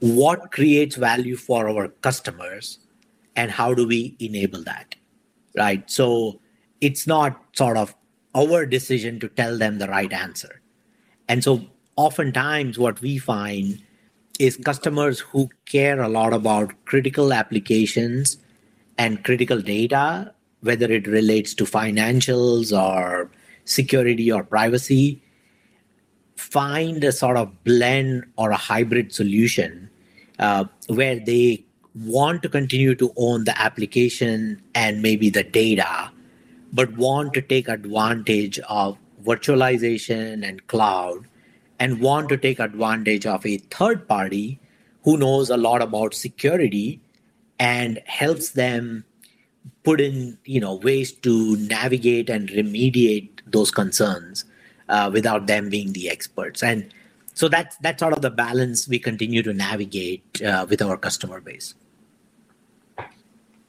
what 0.00 0.52
creates 0.52 0.96
value 0.96 1.36
for 1.36 1.68
our 1.68 1.88
customers 1.88 2.78
and 3.34 3.50
how 3.50 3.74
do 3.74 3.86
we 3.86 4.16
enable 4.20 4.62
that 4.62 4.94
right 5.56 5.90
so 5.90 6.40
it's 6.80 7.06
not 7.06 7.42
sort 7.52 7.76
of 7.76 7.94
our 8.36 8.66
decision 8.66 9.18
to 9.20 9.28
tell 9.28 9.56
them 9.56 9.78
the 9.78 9.88
right 9.88 10.12
answer. 10.12 10.60
And 11.28 11.42
so, 11.42 11.64
oftentimes, 11.96 12.78
what 12.78 13.00
we 13.00 13.18
find 13.18 13.82
is 14.38 14.56
customers 14.58 15.20
who 15.20 15.48
care 15.64 16.00
a 16.00 16.08
lot 16.08 16.34
about 16.34 16.74
critical 16.84 17.32
applications 17.32 18.36
and 18.98 19.24
critical 19.24 19.60
data, 19.62 20.34
whether 20.60 20.90
it 20.90 21.06
relates 21.06 21.54
to 21.54 21.64
financials 21.64 22.76
or 22.76 23.30
security 23.64 24.30
or 24.30 24.42
privacy, 24.42 25.22
find 26.36 27.02
a 27.04 27.12
sort 27.12 27.36
of 27.36 27.64
blend 27.64 28.24
or 28.36 28.50
a 28.50 28.56
hybrid 28.56 29.12
solution 29.12 29.90
uh, 30.38 30.64
where 30.88 31.18
they 31.18 31.64
want 31.94 32.42
to 32.42 32.48
continue 32.48 32.94
to 32.94 33.12
own 33.16 33.44
the 33.44 33.58
application 33.60 34.62
and 34.74 35.00
maybe 35.00 35.30
the 35.30 35.42
data 35.42 36.10
but 36.72 36.94
want 36.96 37.32
to 37.32 37.40
take 37.40 37.68
advantage 37.68 38.58
of 38.68 38.98
virtualization 39.24 40.46
and 40.46 40.66
cloud 40.66 41.26
and 41.78 42.00
want 42.00 42.28
to 42.28 42.36
take 42.36 42.58
advantage 42.58 43.26
of 43.26 43.44
a 43.46 43.58
third 43.70 44.06
party 44.06 44.60
who 45.04 45.16
knows 45.16 45.48
a 45.50 45.56
lot 45.56 45.80
about 45.80 46.14
security 46.14 47.00
and 47.58 48.00
helps 48.04 48.50
them 48.50 49.04
put 49.84 50.00
in 50.00 50.38
you 50.44 50.60
know 50.60 50.74
ways 50.74 51.12
to 51.12 51.56
navigate 51.56 52.28
and 52.30 52.48
remediate 52.50 53.28
those 53.46 53.70
concerns 53.70 54.44
uh, 54.88 55.10
without 55.12 55.46
them 55.46 55.68
being 55.68 55.92
the 55.92 56.08
experts 56.08 56.62
and 56.62 56.92
so 57.34 57.48
that's 57.48 57.76
that's 57.78 58.00
sort 58.00 58.12
of 58.12 58.22
the 58.22 58.30
balance 58.30 58.88
we 58.88 58.98
continue 58.98 59.42
to 59.42 59.52
navigate 59.52 60.42
uh, 60.42 60.66
with 60.68 60.82
our 60.82 60.96
customer 60.96 61.40
base 61.40 61.74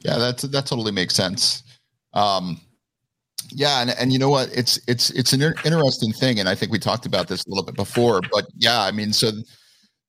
yeah 0.00 0.18
that's 0.18 0.42
that 0.42 0.66
totally 0.66 0.92
makes 0.92 1.14
sense 1.14 1.62
um, 2.14 2.60
yeah, 3.50 3.80
and, 3.80 3.90
and 3.90 4.12
you 4.12 4.18
know 4.18 4.28
what? 4.28 4.50
It's 4.52 4.78
it's 4.86 5.10
it's 5.10 5.32
an 5.32 5.42
interesting 5.42 6.12
thing, 6.12 6.40
and 6.40 6.48
I 6.48 6.54
think 6.54 6.72
we 6.72 6.78
talked 6.78 7.06
about 7.06 7.28
this 7.28 7.44
a 7.46 7.48
little 7.48 7.64
bit 7.64 7.76
before. 7.76 8.20
But 8.32 8.46
yeah, 8.56 8.82
I 8.82 8.90
mean, 8.90 9.12
so 9.12 9.30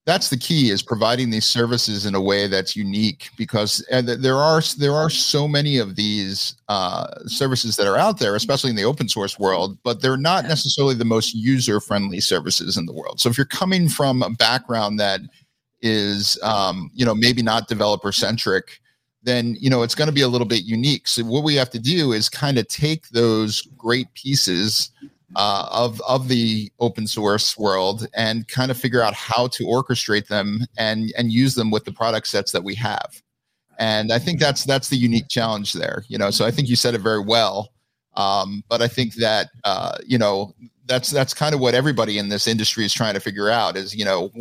that's 0.10 0.30
the 0.30 0.38
key 0.38 0.72
is 0.72 0.82
providing 0.82 1.30
these 1.30 1.46
services 1.46 2.08
in 2.08 2.16
a 2.16 2.22
way 2.22 2.48
that's 2.48 2.76
unique 2.76 3.30
because 3.38 3.86
there 3.92 4.38
are 4.38 4.60
there 4.80 4.94
are 4.94 5.10
so 5.10 5.48
many 5.48 5.78
of 5.78 5.96
these 5.96 6.56
uh, 6.68 7.06
services 7.28 7.76
that 7.76 7.86
are 7.86 7.96
out 7.96 8.18
there, 8.18 8.36
especially 8.36 8.72
in 8.72 8.76
the 8.76 8.84
open 8.84 9.08
source 9.08 9.38
world, 9.38 9.78
but 9.84 10.02
they're 10.02 10.18
not 10.18 10.46
necessarily 10.46 10.96
the 10.96 11.06
most 11.06 11.36
user 11.36 11.80
friendly 11.80 12.20
services 12.20 12.76
in 12.76 12.88
the 12.88 12.94
world. 12.94 13.20
So 13.20 13.30
if 13.30 13.38
you're 13.38 13.46
coming 13.46 13.88
from 13.88 14.24
a 14.24 14.32
background 14.32 15.00
that 15.00 15.22
is 15.84 16.40
um, 16.42 16.90
you 16.96 17.06
know 17.06 17.14
maybe 17.14 17.44
not 17.44 17.68
developer 17.68 18.12
centric 18.12 18.82
then 19.22 19.58
you 19.60 19.70
know 19.70 19.84
it's 19.84 19.96
going 19.96 20.08
to 20.08 20.14
be 20.14 20.22
a 20.22 20.28
little 20.28 20.48
bit 20.48 20.64
unique. 20.64 21.08
So 21.08 21.24
what 21.24 21.44
we 21.44 21.54
have 21.56 21.70
to 21.70 21.80
do 21.80 22.14
is 22.14 22.30
kind 22.30 22.58
of 22.58 22.68
take 22.68 23.10
those 23.10 23.62
great 23.78 24.12
pieces 24.16 24.90
uh, 25.36 25.68
of 25.72 26.02
of 26.08 26.28
the 26.28 26.72
open 26.80 27.08
source 27.08 27.58
world 27.58 28.08
and 28.16 28.48
kind 28.48 28.72
of 28.72 28.78
figure 28.78 29.02
out 29.02 29.14
how 29.14 29.48
to 29.48 29.64
orchestrate 29.66 30.28
them 30.28 30.66
and 30.78 31.14
and 31.18 31.32
use 31.32 31.56
them 31.56 31.72
with 31.72 31.86
the 31.86 31.92
product 31.92 32.28
sets 32.28 32.52
that 32.52 32.64
we 32.64 32.76
have. 32.76 33.22
And 33.78 34.12
I 34.12 34.20
think 34.20 34.40
that's 34.40 34.64
that's 34.64 34.90
the 34.90 34.98
unique 34.98 35.30
challenge 35.30 35.74
there. 35.74 36.04
You 36.08 36.18
know, 36.18 36.32
so 36.32 36.46
I 36.46 36.52
think 36.52 36.68
you 36.68 36.76
said 36.76 36.96
it 36.96 37.02
very 37.02 37.24
well. 37.24 37.70
Um, 38.16 38.64
but 38.68 38.82
I 38.82 38.88
think 38.88 39.16
that 39.16 39.50
uh, 39.64 39.98
you 40.06 40.18
know 40.18 40.54
that's 40.90 41.10
that's 41.12 41.34
kind 41.34 41.56
of 41.56 41.62
what 41.62 41.76
everybody 41.76 42.18
in 42.18 42.28
this 42.28 42.48
industry 42.48 42.84
is 42.84 42.94
trying 42.94 43.14
to 43.14 43.20
figure 43.20 43.50
out 43.50 43.78
is 43.78 43.96
you 43.96 44.04
know 44.04 44.32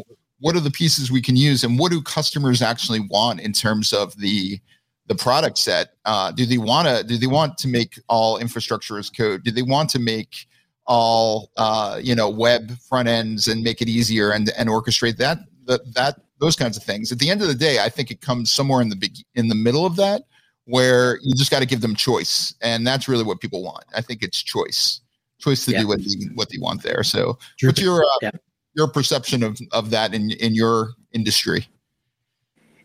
what 0.40 0.57
are 0.57 0.61
the 0.61 0.71
pieces 0.71 1.12
we 1.12 1.23
can 1.23 1.37
use 1.37 1.62
and 1.62 1.78
what 1.78 1.92
do 1.92 2.00
customers 2.00 2.62
actually 2.62 3.00
want 3.00 3.40
in 3.40 3.52
terms 3.52 3.92
of 3.92 4.16
the 4.18 4.59
the 5.07 5.14
product 5.14 5.59
set 5.59 5.90
uh, 6.07 6.33
do 6.33 6.45
they 6.45 6.59
want 6.59 6.88
to 6.88 7.04
do 7.04 7.16
they 7.16 7.26
want 7.26 7.57
to 7.59 7.68
make 7.68 8.00
all 8.09 8.38
infrastructure 8.38 8.99
as 8.99 9.11
code 9.11 9.45
do 9.45 9.50
they 9.50 9.62
want 9.62 9.88
to 9.90 9.99
make 9.99 10.48
all 10.88 11.50
uh, 11.57 12.00
you 12.02 12.14
know 12.14 12.28
web 12.28 12.76
front 12.80 13.09
ends 13.09 13.47
and 13.47 13.62
make 13.62 13.80
it 13.80 13.88
easier 13.88 14.33
and 14.33 14.50
and 14.59 14.68
orchestrate 14.68 15.18
that 15.18 15.38
that 15.66 15.95
that 15.95 16.21
those 16.40 16.57
kinds 16.57 16.76
of 16.76 16.83
things. 16.83 17.12
At 17.12 17.18
the 17.18 17.30
end 17.30 17.42
of 17.42 17.49
the 17.49 17.54
day, 17.54 17.80
I 17.80 17.88
think 17.88 18.11
it 18.11 18.21
comes 18.21 18.50
somewhere 18.50 18.80
in 18.80 18.88
the 18.88 18.97
big 18.97 19.16
in 19.35 19.49
the 19.49 19.54
middle 19.54 19.87
of 19.87 19.95
that 19.97 20.23
where 20.64 21.18
you 21.23 21.35
just 21.35 21.50
got 21.50 21.61
to 21.61 21.66
give 21.66 21.80
them 21.80 21.95
choice, 21.95 22.54
and 22.61 22.87
that's 22.87 23.09
really 23.09 23.25
what 23.25 23.40
people 23.40 23.62
want. 23.62 23.85
I 23.95 24.00
think 24.00 24.23
it's 24.23 24.42
choice, 24.42 25.00
choice 25.38 25.64
to 25.64 25.73
yeah. 25.73 25.80
do 25.80 25.88
what 25.88 25.99
they, 26.00 26.26
what 26.35 26.50
they 26.50 26.59
want 26.59 26.83
there. 26.83 27.02
So, 27.02 27.38
True. 27.59 27.68
what's 27.68 27.80
your 27.80 28.04
uh, 28.04 28.18
yeah. 28.23 28.30
your 28.75 28.88
perception 28.88 29.42
of 29.42 29.59
of 29.73 29.90
that 29.90 30.14
in 30.14 30.30
in 30.33 30.54
your 30.54 30.90
industry? 31.12 31.66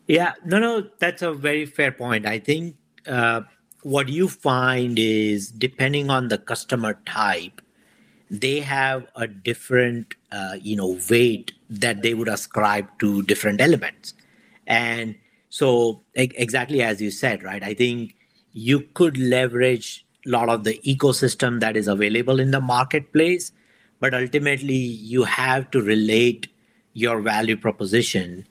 Yeah, 0.07 0.33
no, 0.45 0.59
no, 0.59 0.89
that's 0.99 1.21
a 1.21 1.33
very 1.33 1.65
fair 1.65 1.91
point. 1.91 2.25
I 2.25 2.39
think 2.39 2.75
uh, 3.07 3.41
what 3.83 4.09
you 4.09 4.27
find 4.27 4.99
is 4.99 5.49
depending 5.49 6.09
on 6.09 6.27
the 6.27 6.37
customer 6.37 6.99
type, 7.05 7.61
they 8.33 8.61
have 8.61 9.05
a 9.15 9.27
different, 9.27 10.15
uh, 10.31 10.55
you 10.59 10.75
know, 10.75 10.99
weight 11.09 11.51
that 11.69 12.01
they 12.01 12.15
would 12.15 12.27
ascribe 12.27 12.87
to 12.99 13.21
different 13.23 13.61
elements. 13.61 14.15
And 14.65 15.15
so, 15.49 16.01
exactly 16.15 16.81
as 16.81 16.99
you 16.99 17.11
said, 17.11 17.43
right? 17.43 17.61
I 17.61 17.75
think 17.75 18.15
you 18.53 18.87
could 18.95 19.17
leverage 19.17 20.03
a 20.25 20.29
lot 20.29 20.49
of 20.49 20.63
the 20.63 20.79
ecosystem 20.83 21.59
that 21.59 21.77
is 21.77 21.87
available 21.87 22.39
in 22.39 22.49
the 22.49 22.59
marketplace, 22.61 23.51
but 23.99 24.15
ultimately 24.15 24.73
you 24.73 25.25
have 25.25 25.69
to 25.71 25.81
relate 25.81 26.47
your 26.93 27.21
value 27.21 27.55
proposition 27.55 28.47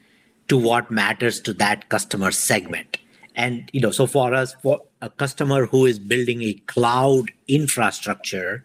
to 0.46 0.56
what 0.56 0.92
matters 0.92 1.40
to 1.40 1.52
that 1.54 1.88
customer 1.88 2.30
segment 2.30 2.98
and 3.34 3.70
you 3.72 3.80
know 3.80 3.90
so 3.90 4.06
for 4.06 4.34
us 4.34 4.54
for 4.62 4.82
a 5.00 5.08
customer 5.08 5.66
who 5.66 5.86
is 5.86 5.98
building 5.98 6.42
a 6.42 6.52
cloud 6.66 7.30
infrastructure 7.48 8.64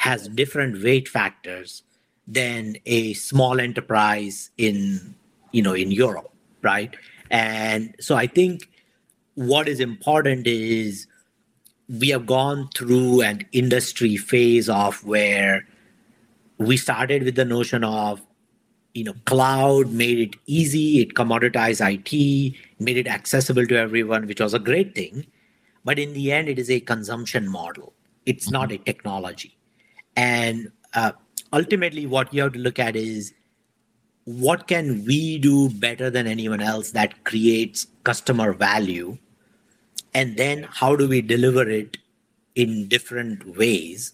has 0.00 0.28
different 0.28 0.82
weight 0.82 1.06
factors 1.06 1.82
than 2.26 2.76
a 2.86 3.12
small 3.12 3.60
enterprise 3.60 4.50
in 4.56 5.14
you 5.52 5.62
know 5.62 5.74
in 5.74 5.90
europe 5.90 6.30
right? 6.62 6.96
And 7.30 7.94
so 8.00 8.16
i 8.16 8.26
think 8.26 8.68
what 9.34 9.68
is 9.68 9.80
important 9.80 10.46
is 10.46 11.06
we 12.00 12.08
have 12.08 12.26
gone 12.26 12.68
through 12.74 13.20
an 13.22 13.46
industry 13.52 14.16
phase 14.16 14.68
of 14.68 15.04
where 15.04 15.66
we 16.58 16.76
started 16.76 17.22
with 17.22 17.36
the 17.36 17.44
notion 17.44 17.84
of 17.84 18.20
you 18.94 19.04
know 19.04 19.14
cloud 19.26 19.92
made 19.92 20.18
it 20.18 20.36
easy 20.46 21.00
it 21.00 21.14
commoditized 21.14 21.80
it 21.92 22.56
made 22.88 22.96
it 22.96 23.06
accessible 23.06 23.66
to 23.66 23.78
everyone 23.78 24.26
which 24.26 24.40
was 24.40 24.54
a 24.54 24.58
great 24.58 24.94
thing. 24.94 25.26
But 25.84 25.98
in 25.98 26.12
the 26.14 26.32
end 26.32 26.48
it 26.48 26.58
is 26.58 26.70
a 26.70 26.80
consumption 26.80 27.48
model. 27.48 27.92
It's 28.26 28.46
mm-hmm. 28.46 28.60
not 28.60 28.72
a 28.72 28.78
technology 28.78 29.56
and 30.16 30.70
uh, 30.94 31.12
ultimately 31.52 32.06
what 32.06 32.32
you 32.32 32.42
have 32.42 32.52
to 32.52 32.58
look 32.58 32.78
at 32.78 32.96
is 32.96 33.32
what 34.24 34.66
can 34.66 35.04
we 35.04 35.38
do 35.38 35.70
better 35.70 36.10
than 36.10 36.26
anyone 36.26 36.60
else 36.60 36.90
that 36.92 37.24
creates 37.24 37.86
customer 38.04 38.52
value 38.52 39.16
and 40.14 40.36
then 40.36 40.66
how 40.70 40.94
do 40.94 41.08
we 41.08 41.20
deliver 41.20 41.68
it 41.68 41.96
in 42.54 42.86
different 42.88 43.56
ways 43.56 44.12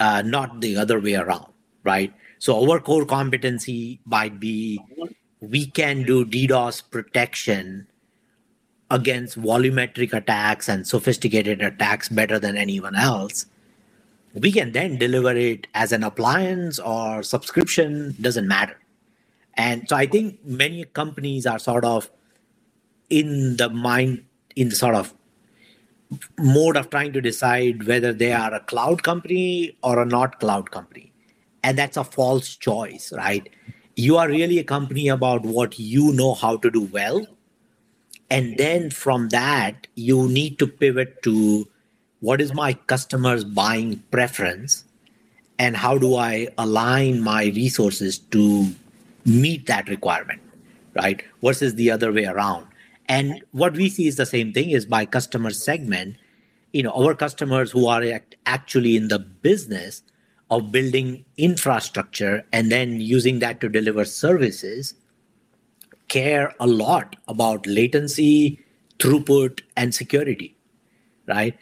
uh, 0.00 0.22
not 0.22 0.60
the 0.60 0.76
other 0.76 1.00
way 1.00 1.14
around 1.14 1.52
right 1.84 2.12
so 2.38 2.70
our 2.70 2.80
core 2.80 3.04
competency 3.04 4.00
might 4.04 4.38
be 4.40 4.80
we 5.40 5.66
can 5.66 6.02
do 6.02 6.24
DDoS 6.24 6.82
protection 6.90 7.86
against 8.90 9.38
volumetric 9.38 10.12
attacks 10.12 10.68
and 10.68 10.86
sophisticated 10.86 11.62
attacks 11.62 12.08
better 12.08 12.38
than 12.38 12.56
anyone 12.56 12.96
else. 12.96 13.46
We 14.34 14.52
can 14.52 14.72
then 14.72 14.98
deliver 14.98 15.34
it 15.34 15.66
as 15.74 15.92
an 15.92 16.04
appliance 16.04 16.78
or 16.78 17.22
subscription, 17.22 18.14
doesn't 18.20 18.46
matter. 18.46 18.78
And 19.54 19.88
so 19.88 19.96
I 19.96 20.06
think 20.06 20.44
many 20.44 20.84
companies 20.84 21.46
are 21.46 21.58
sort 21.58 21.84
of 21.84 22.10
in 23.10 23.56
the 23.56 23.68
mind, 23.68 24.24
in 24.54 24.68
the 24.68 24.76
sort 24.76 24.94
of 24.94 25.14
mode 26.38 26.76
of 26.76 26.90
trying 26.90 27.12
to 27.12 27.20
decide 27.20 27.86
whether 27.86 28.12
they 28.12 28.32
are 28.32 28.54
a 28.54 28.60
cloud 28.60 29.02
company 29.02 29.76
or 29.82 30.00
a 30.00 30.06
not 30.06 30.40
cloud 30.40 30.70
company. 30.70 31.12
And 31.62 31.76
that's 31.76 31.96
a 31.96 32.04
false 32.04 32.56
choice 32.56 33.12
right? 33.16 33.48
You 33.96 34.16
are 34.16 34.28
really 34.28 34.58
a 34.58 34.64
company 34.64 35.08
about 35.08 35.42
what 35.42 35.78
you 35.78 36.12
know 36.12 36.34
how 36.34 36.56
to 36.58 36.70
do 36.70 36.82
well. 36.82 37.26
And 38.30 38.56
then 38.56 38.90
from 38.90 39.28
that 39.30 39.86
you 39.96 40.28
need 40.28 40.58
to 40.60 40.66
pivot 40.66 41.22
to 41.24 41.66
what 42.20 42.40
is 42.40 42.52
my 42.54 42.72
customers 42.72 43.44
buying 43.44 44.02
preference 44.10 44.84
and 45.58 45.76
how 45.76 45.96
do 45.98 46.16
i 46.16 46.48
align 46.58 47.20
my 47.20 47.44
resources 47.56 48.18
to 48.18 48.68
meet 49.24 49.66
that 49.66 49.88
requirement 49.88 50.40
right 50.94 51.22
versus 51.42 51.74
the 51.74 51.90
other 51.90 52.12
way 52.12 52.24
around 52.24 52.66
and 53.08 53.42
what 53.52 53.72
we 53.74 53.88
see 53.88 54.06
is 54.06 54.16
the 54.16 54.26
same 54.26 54.52
thing 54.52 54.70
is 54.70 54.86
by 54.86 55.04
customer 55.04 55.50
segment 55.50 56.16
you 56.72 56.82
know 56.82 56.92
our 56.92 57.14
customers 57.14 57.70
who 57.70 57.86
are 57.86 58.02
actually 58.46 58.96
in 58.96 59.08
the 59.08 59.18
business 59.18 60.02
of 60.50 60.72
building 60.72 61.24
infrastructure 61.36 62.44
and 62.52 62.72
then 62.72 63.00
using 63.00 63.38
that 63.38 63.60
to 63.60 63.68
deliver 63.68 64.04
services 64.04 64.94
care 66.08 66.54
a 66.58 66.66
lot 66.66 67.16
about 67.28 67.66
latency, 67.66 68.58
throughput, 68.98 69.60
and 69.76 69.94
security, 69.94 70.56
right? 71.26 71.56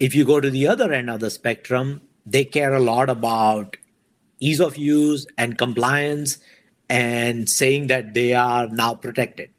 If 0.00 0.14
you 0.14 0.24
go 0.24 0.40
to 0.40 0.50
the 0.50 0.66
other 0.66 0.92
end 0.92 1.10
of 1.10 1.20
the 1.20 1.30
spectrum, 1.30 2.00
they 2.26 2.44
care 2.44 2.74
a 2.74 2.80
lot 2.80 3.10
about 3.10 3.76
ease 4.40 4.60
of 4.60 4.76
use 4.76 5.26
and 5.36 5.58
compliance 5.58 6.38
and 6.88 7.48
saying 7.48 7.86
that 7.88 8.14
they 8.14 8.32
are 8.34 8.66
now 8.68 8.94
protected. 8.94 9.50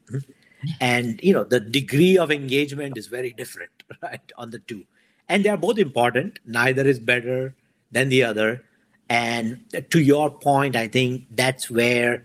And 0.80 1.20
you 1.22 1.32
know, 1.32 1.44
the 1.44 1.60
degree 1.60 2.18
of 2.18 2.30
engagement 2.30 2.98
is 2.98 3.06
very 3.06 3.30
different, 3.30 3.70
right, 4.02 4.32
on 4.36 4.50
the 4.50 4.58
two. 4.58 4.84
And 5.28 5.44
they 5.44 5.48
are 5.48 5.56
both 5.56 5.78
important. 5.78 6.40
Neither 6.44 6.86
is 6.86 6.98
better 6.98 7.54
than 7.90 8.08
the 8.08 8.24
other. 8.24 8.64
And 9.08 9.60
to 9.90 10.00
your 10.00 10.30
point, 10.30 10.74
I 10.76 10.88
think 10.88 11.26
that's 11.30 11.70
where 11.70 12.24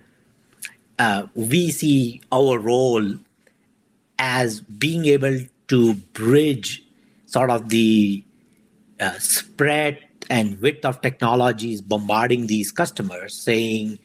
uh, 0.99 1.27
we 1.35 1.69
see 1.69 2.21
our 2.31 2.57
role 2.57 3.15
as 4.19 4.61
being 4.61 5.05
able 5.05 5.39
to 5.67 5.93
bridge 5.93 6.83
sort 7.27 7.51
of 7.51 7.69
the 7.69 8.23
uh, 8.99 9.17
spread 9.19 9.99
and 10.29 10.59
width 10.59 10.83
of 10.83 11.01
technologies 11.01 11.81
bombarding 11.81 12.47
these 12.47 12.71
customers, 12.71 13.33
saying, 13.35 13.99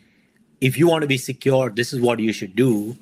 if 0.61 0.76
you 0.78 0.87
want 0.87 1.02
to 1.02 1.08
be 1.08 1.18
secure, 1.18 1.70
this 1.70 1.92
is 1.92 2.00
what 2.00 2.20
you 2.20 2.32
should 2.32 2.54
do. 2.54 2.96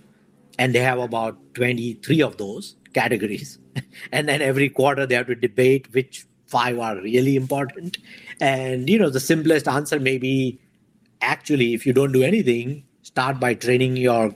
And 0.58 0.74
they 0.74 0.80
have 0.80 0.98
about 0.98 1.36
23 1.54 2.22
of 2.22 2.36
those 2.36 2.76
categories. 2.94 3.58
and 4.12 4.28
then 4.28 4.40
every 4.42 4.68
quarter 4.68 5.06
they 5.06 5.14
have 5.14 5.26
to 5.26 5.34
debate 5.34 5.92
which 5.92 6.26
five 6.46 6.78
are 6.78 6.96
really 7.00 7.36
important. 7.36 7.98
And 8.40 8.88
you 8.88 8.98
know, 8.98 9.10
the 9.10 9.20
simplest 9.20 9.68
answer 9.68 9.98
may 9.98 10.18
be 10.18 10.58
actually, 11.20 11.74
if 11.74 11.86
you 11.86 11.92
don't 11.92 12.12
do 12.12 12.22
anything, 12.22 12.84
start 13.02 13.38
by 13.40 13.54
training 13.54 13.96
your 13.96 14.34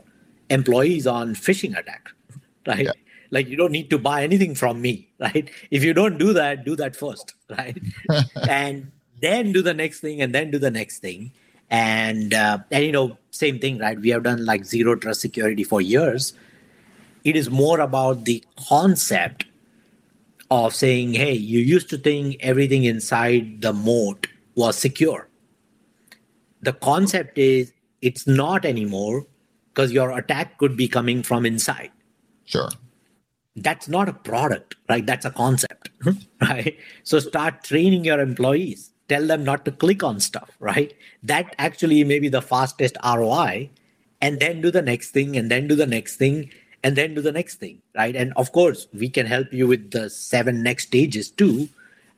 employees 0.51 1.07
on 1.07 1.35
phishing 1.35 1.77
attack, 1.77 2.11
right? 2.67 2.85
Yeah. 2.85 2.93
Like 3.35 3.49
you 3.49 3.57
don't 3.57 3.73
need 3.73 3.91
to 3.91 3.99
buy 3.99 4.23
anything 4.23 4.55
from 4.55 4.81
me, 4.81 5.09
right? 5.19 5.51
If 5.73 5.83
you 5.83 5.93
don't 5.93 6.19
do 6.19 6.33
that, 6.33 6.65
do 6.65 6.77
that 6.77 6.95
first, 6.95 7.35
right? 7.51 7.77
and 8.49 8.93
then 9.21 9.53
do 9.53 9.61
the 9.61 9.75
next 9.75 10.01
thing, 10.01 10.23
and 10.23 10.33
then 10.35 10.53
do 10.53 10.59
the 10.59 10.71
next 10.71 11.01
thing. 11.01 11.33
And 11.69 12.33
uh, 12.33 12.59
and 12.71 12.85
you 12.85 12.93
know, 12.93 13.19
same 13.33 13.59
thing, 13.59 13.79
right? 13.79 13.99
We 13.99 14.11
have 14.11 14.23
done 14.23 14.45
like 14.45 14.65
zero 14.65 14.95
trust 14.95 15.21
security 15.21 15.65
for 15.65 15.81
years. 15.81 16.33
It 17.25 17.35
is 17.37 17.51
more 17.51 17.81
about 17.81 18.25
the 18.25 18.45
concept 18.69 19.47
of 20.51 20.75
saying, 20.75 21.15
hey, 21.15 21.33
you 21.33 21.59
used 21.59 21.89
to 21.91 21.99
think 21.99 22.37
everything 22.41 22.85
inside 22.85 23.63
the 23.63 23.73
moat 23.73 24.29
was 24.55 24.77
secure. 24.77 25.29
The 26.61 26.75
concept 26.75 27.39
is 27.39 27.73
it's 28.03 28.27
not 28.27 28.65
anymore 28.65 29.27
because 29.73 29.91
your 29.91 30.17
attack 30.17 30.59
could 30.59 30.77
be 30.77 30.87
coming 30.87 31.23
from 31.23 31.45
inside. 31.47 31.91
Sure. 32.45 32.69
That's 33.57 33.89
not 33.89 34.09
a 34.09 34.13
product, 34.13 34.77
right? 34.89 35.07
That's 35.07 35.25
a 35.25 35.31
concept, 35.31 35.91
right? 36.41 36.77
So 37.05 37.21
start 37.21 37.65
training 37.65 38.05
your 38.05 38.21
employees. 38.21 38.91
Tell 39.09 39.27
them 39.27 39.45
not 39.45 39.65
to 39.67 39.71
click 39.71 40.03
on 40.03 40.19
stuff, 40.19 40.51
right? 40.59 40.95
That 41.23 41.55
actually 41.59 42.03
may 42.05 42.19
be 42.19 42.29
the 42.29 42.43
fastest 42.43 42.97
ROI. 43.05 43.71
And 44.21 44.41
then 44.41 44.63
do 44.63 44.71
the 44.71 44.81
next 44.81 45.11
thing, 45.11 45.37
and 45.37 45.51
then 45.51 45.69
do 45.69 45.75
the 45.75 45.87
next 45.87 46.17
thing 46.17 46.51
and 46.85 46.97
then 46.97 47.15
do 47.15 47.23
the 47.23 47.33
next 47.33 47.57
thing 47.57 47.81
right 47.97 48.15
and 48.15 48.33
of 48.37 48.53
course 48.53 48.87
we 48.93 49.09
can 49.09 49.27
help 49.27 49.53
you 49.53 49.67
with 49.67 49.91
the 49.91 50.09
seven 50.11 50.63
next 50.63 50.87
stages 50.87 51.31
too 51.31 51.69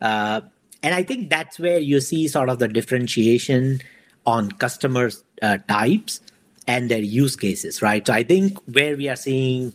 uh, 0.03 0.41
and 0.83 0.95
i 0.95 1.03
think 1.03 1.31
that's 1.31 1.59
where 1.59 1.79
you 1.79 2.01
see 2.01 2.29
sort 2.29 2.51
of 2.51 2.59
the 2.59 2.69
differentiation 2.69 3.81
on 4.27 4.51
customers 4.53 5.23
uh, 5.41 5.57
types 5.69 6.21
and 6.67 6.91
their 6.91 6.99
use 7.01 7.37
cases 7.37 7.81
right 7.81 8.07
so 8.07 8.13
i 8.13 8.23
think 8.23 8.59
where 8.75 8.97
we 8.97 9.09
are 9.09 9.17
seeing 9.17 9.73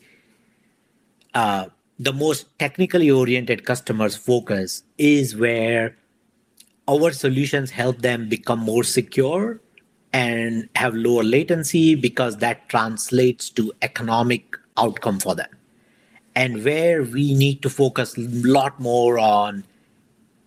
uh, 1.34 1.66
the 2.00 2.14
most 2.14 2.48
technically 2.60 3.12
oriented 3.12 3.66
customers 3.66 4.16
focus 4.16 4.84
is 4.98 5.36
where 5.36 5.96
our 6.88 7.12
solutions 7.12 7.72
help 7.72 8.02
them 8.02 8.28
become 8.28 8.60
more 8.60 8.84
secure 8.84 9.62
and 10.14 10.68
have 10.76 10.94
lower 10.94 11.24
latency 11.24 11.96
because 11.96 12.38
that 12.38 12.68
translates 12.70 13.50
to 13.50 13.72
economic 13.82 14.58
outcome 14.78 15.20
for 15.20 15.36
them. 15.36 15.50
And 16.36 16.64
where 16.64 17.04
we 17.04 17.34
need 17.34 17.62
to 17.62 17.70
focus 17.70 18.18
a 18.18 18.22
lot 18.22 18.80
more 18.80 19.20
on 19.20 19.64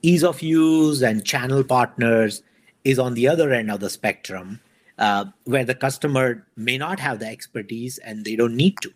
ease 0.03 0.25
of 0.25 0.43
use 0.43 1.03
and 1.03 1.25
channel 1.25 1.65
partners 1.65 2.43
is 2.85 2.99
on 2.99 3.15
the 3.15 3.29
other 3.29 3.53
end 3.53 3.71
of 3.71 3.81
the 3.81 3.89
spectrum 3.89 4.61
uh, 4.99 5.27
where 5.45 5.65
the 5.65 5.75
customer 5.75 6.47
may 6.57 6.79
not 6.79 7.01
have 7.01 7.19
the 7.19 7.27
expertise 7.27 7.99
and 7.99 8.25
they 8.25 8.37
don't 8.37 8.57
need 8.57 8.77
to 8.83 8.93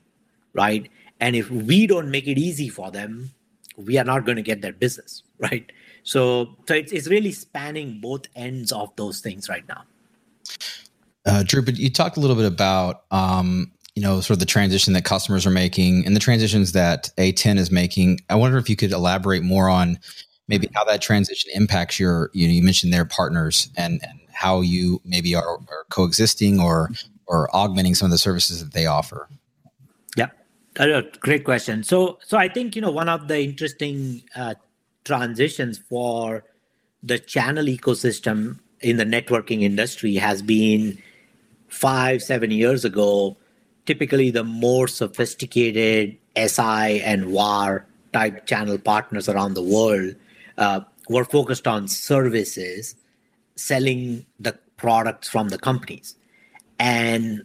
right 0.55 0.91
and 1.21 1.37
if 1.37 1.51
we 1.51 1.87
don't 1.87 2.11
make 2.11 2.27
it 2.27 2.39
easy 2.39 2.69
for 2.69 2.91
them 2.91 3.31
we 3.77 3.97
are 3.99 4.05
not 4.05 4.25
going 4.25 4.37
to 4.37 4.43
get 4.43 4.61
their 4.61 4.73
business 4.73 5.23
right 5.39 5.71
so 6.03 6.57
so 6.67 6.75
it's, 6.75 6.93
it's 6.93 7.09
really 7.09 7.33
spanning 7.33 8.01
both 8.01 8.27
ends 8.35 8.73
of 8.73 8.95
those 8.97 9.21
things 9.21 9.49
right 9.49 9.67
now 9.69 9.85
uh, 11.29 11.43
Drew, 11.43 11.61
but 11.61 11.77
you 11.77 11.91
talked 11.91 12.17
a 12.17 12.21
little 12.21 12.37
bit 12.37 12.47
about 12.47 13.03
um, 13.11 13.71
you 13.95 14.03
know 14.03 14.21
sort 14.21 14.37
of 14.37 14.39
the 14.39 14.47
transition 14.47 14.95
that 14.95 15.05
customers 15.05 15.47
are 15.47 15.51
making 15.51 16.07
and 16.07 16.17
the 16.17 16.21
transitions 16.21 16.73
that 16.73 17.11
A10 17.19 17.59
is 17.59 17.71
making. 17.71 18.21
I 18.31 18.37
wonder 18.37 18.57
if 18.57 18.71
you 18.71 18.77
could 18.77 18.93
elaborate 18.93 19.43
more 19.43 19.69
on 19.69 19.99
maybe 20.47 20.69
how 20.75 20.85
that 20.85 21.03
transition 21.03 21.51
impacts 21.55 22.01
your. 22.01 22.31
You 22.33 22.49
know, 22.49 22.55
you 22.55 22.63
mentioned 22.63 22.95
their 22.95 23.05
partners 23.05 23.69
and, 23.77 24.01
and 24.03 24.21
how 24.33 24.63
you 24.63 25.03
maybe 25.05 25.35
are, 25.35 25.59
are 25.59 25.85
coexisting 25.91 26.61
or 26.61 26.91
or 27.27 27.55
augmenting 27.55 27.95
some 27.95 28.07
of 28.07 28.11
the 28.11 28.19
services 28.19 28.65
that 28.65 28.73
they 28.73 28.87
offer. 28.87 29.29
Yeah, 30.17 30.29
great 31.21 31.45
question. 31.45 31.83
So 31.83 32.19
so 32.25 32.39
I 32.39 32.49
think 32.49 32.77
you 32.77 32.83
know 32.83 32.91
one 32.91 33.09
of 33.09 33.29
the 33.29 33.41
interesting 33.41 34.23
uh, 34.37 34.55
transitions 35.05 35.79
for 35.79 36.45
the 37.03 37.19
channel 37.19 37.65
ecosystem 37.65 38.59
in 38.81 38.97
the 38.97 39.05
networking 39.05 39.63
industry 39.63 40.15
has 40.15 40.43
been 40.43 40.99
five, 41.69 42.23
seven 42.23 42.51
years 42.51 42.85
ago, 42.85 43.37
typically 43.87 44.31
the 44.31 44.45
more 44.45 44.89
sophisticated 44.89 46.17
SI 46.37 47.01
and 47.03 47.27
VAR 47.27 47.87
type 48.13 48.47
channel 48.47 48.79
partners 48.79 49.29
around 49.29 49.55
the 49.55 49.63
world 49.63 50.15
uh, 50.57 50.81
were 51.09 51.25
focused 51.25 51.67
on 51.67 51.89
services, 51.89 52.95
selling 53.57 54.25
the 54.39 54.59
products 54.77 55.29
from 55.29 55.49
the 55.49 55.59
companies. 55.59 56.17
And 56.79 57.45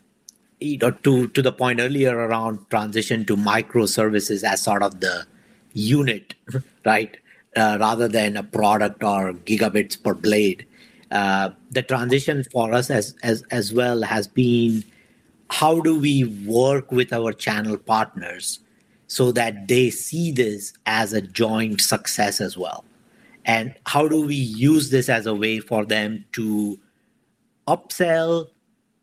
you 0.63 0.77
know, 0.77 0.91
to, 0.91 1.27
to 1.29 1.41
the 1.41 1.51
point 1.51 1.79
earlier 1.79 2.15
around 2.15 2.69
transition 2.69 3.25
to 3.25 3.35
microservices 3.35 4.43
as 4.43 4.61
sort 4.61 4.81
of 4.81 4.99
the 4.99 5.25
unit, 5.73 6.33
right? 6.85 7.17
Uh, 7.55 7.77
rather 7.79 8.07
than 8.07 8.35
a 8.35 8.43
product 8.43 9.03
or 9.03 9.33
gigabits 9.33 10.01
per 10.01 10.13
blade. 10.13 10.65
Uh, 11.11 11.51
the 11.69 11.83
transition 11.83 12.43
for 12.51 12.73
us 12.73 12.89
as, 12.89 13.13
as, 13.21 13.43
as 13.51 13.71
well 13.71 14.01
has 14.01 14.27
been 14.27 14.83
how 15.51 15.79
do 15.79 15.99
we 15.99 16.23
work 16.47 16.91
with 16.91 17.13
our 17.13 17.31
channel 17.31 17.77
partners 17.77 18.59
so 19.05 19.31
that 19.31 19.67
they 19.67 19.91
see 19.91 20.31
this 20.31 20.73
as 20.87 21.13
a 21.13 21.21
joint 21.21 21.79
success 21.79 22.41
as 22.41 22.57
well? 22.57 22.83
And 23.45 23.75
how 23.85 24.07
do 24.07 24.25
we 24.25 24.35
use 24.35 24.89
this 24.89 25.09
as 25.09 25.27
a 25.27 25.35
way 25.35 25.59
for 25.59 25.85
them 25.85 26.25
to 26.31 26.79
upsell, 27.67 28.47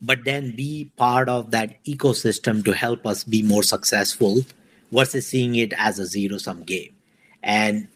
but 0.02 0.24
then 0.24 0.54
be 0.56 0.90
part 0.96 1.28
of 1.28 1.50
that 1.50 1.82
ecosystem 1.84 2.64
to 2.64 2.72
help 2.72 3.06
us 3.06 3.24
be 3.24 3.42
more 3.42 3.62
successful 3.62 4.42
versus 4.92 5.26
seeing 5.26 5.54
it 5.56 5.72
as 5.76 5.98
a 5.98 6.06
zero 6.06 6.38
sum 6.38 6.62
game? 6.62 6.94
And 7.42 7.88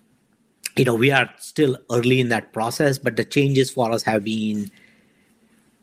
you 0.77 0.85
know 0.85 0.95
we 0.95 1.11
are 1.11 1.31
still 1.39 1.77
early 1.91 2.21
in 2.21 2.29
that 2.29 2.53
process 2.53 2.99
but 2.99 3.17
the 3.17 3.25
changes 3.25 3.71
for 3.71 3.91
us 3.93 4.03
have 4.03 4.25
been 4.25 4.71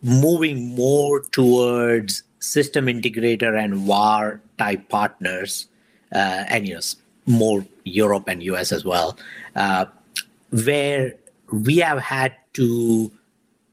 moving 0.02 0.76
more 0.76 1.22
towards 1.32 2.24
system 2.40 2.88
integrator 2.88 3.58
and 3.58 3.76
var 3.76 4.42
type 4.58 4.88
partners 4.90 5.68
uh, 6.14 6.44
and 6.48 6.68
you 6.68 6.76
know 6.76 6.82
more 7.26 7.66
europe 7.84 8.28
and 8.28 8.42
us 8.44 8.72
as 8.72 8.84
well 8.84 9.18
uh, 9.56 9.86
where 10.50 11.14
we 11.52 11.78
have 11.78 12.00
had 12.00 12.36
to 12.54 13.12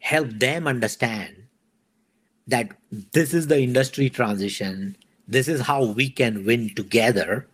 help 0.01 0.29
them 0.39 0.67
understand 0.67 1.35
that 2.49 2.71
this 3.13 3.33
is 3.33 3.47
the 3.47 3.61
industry 3.61 4.11
transition 4.11 4.97
this 5.29 5.47
is 5.47 5.61
how 5.61 5.85
we 5.85 6.09
can 6.09 6.45
win 6.45 6.75
together 6.75 7.47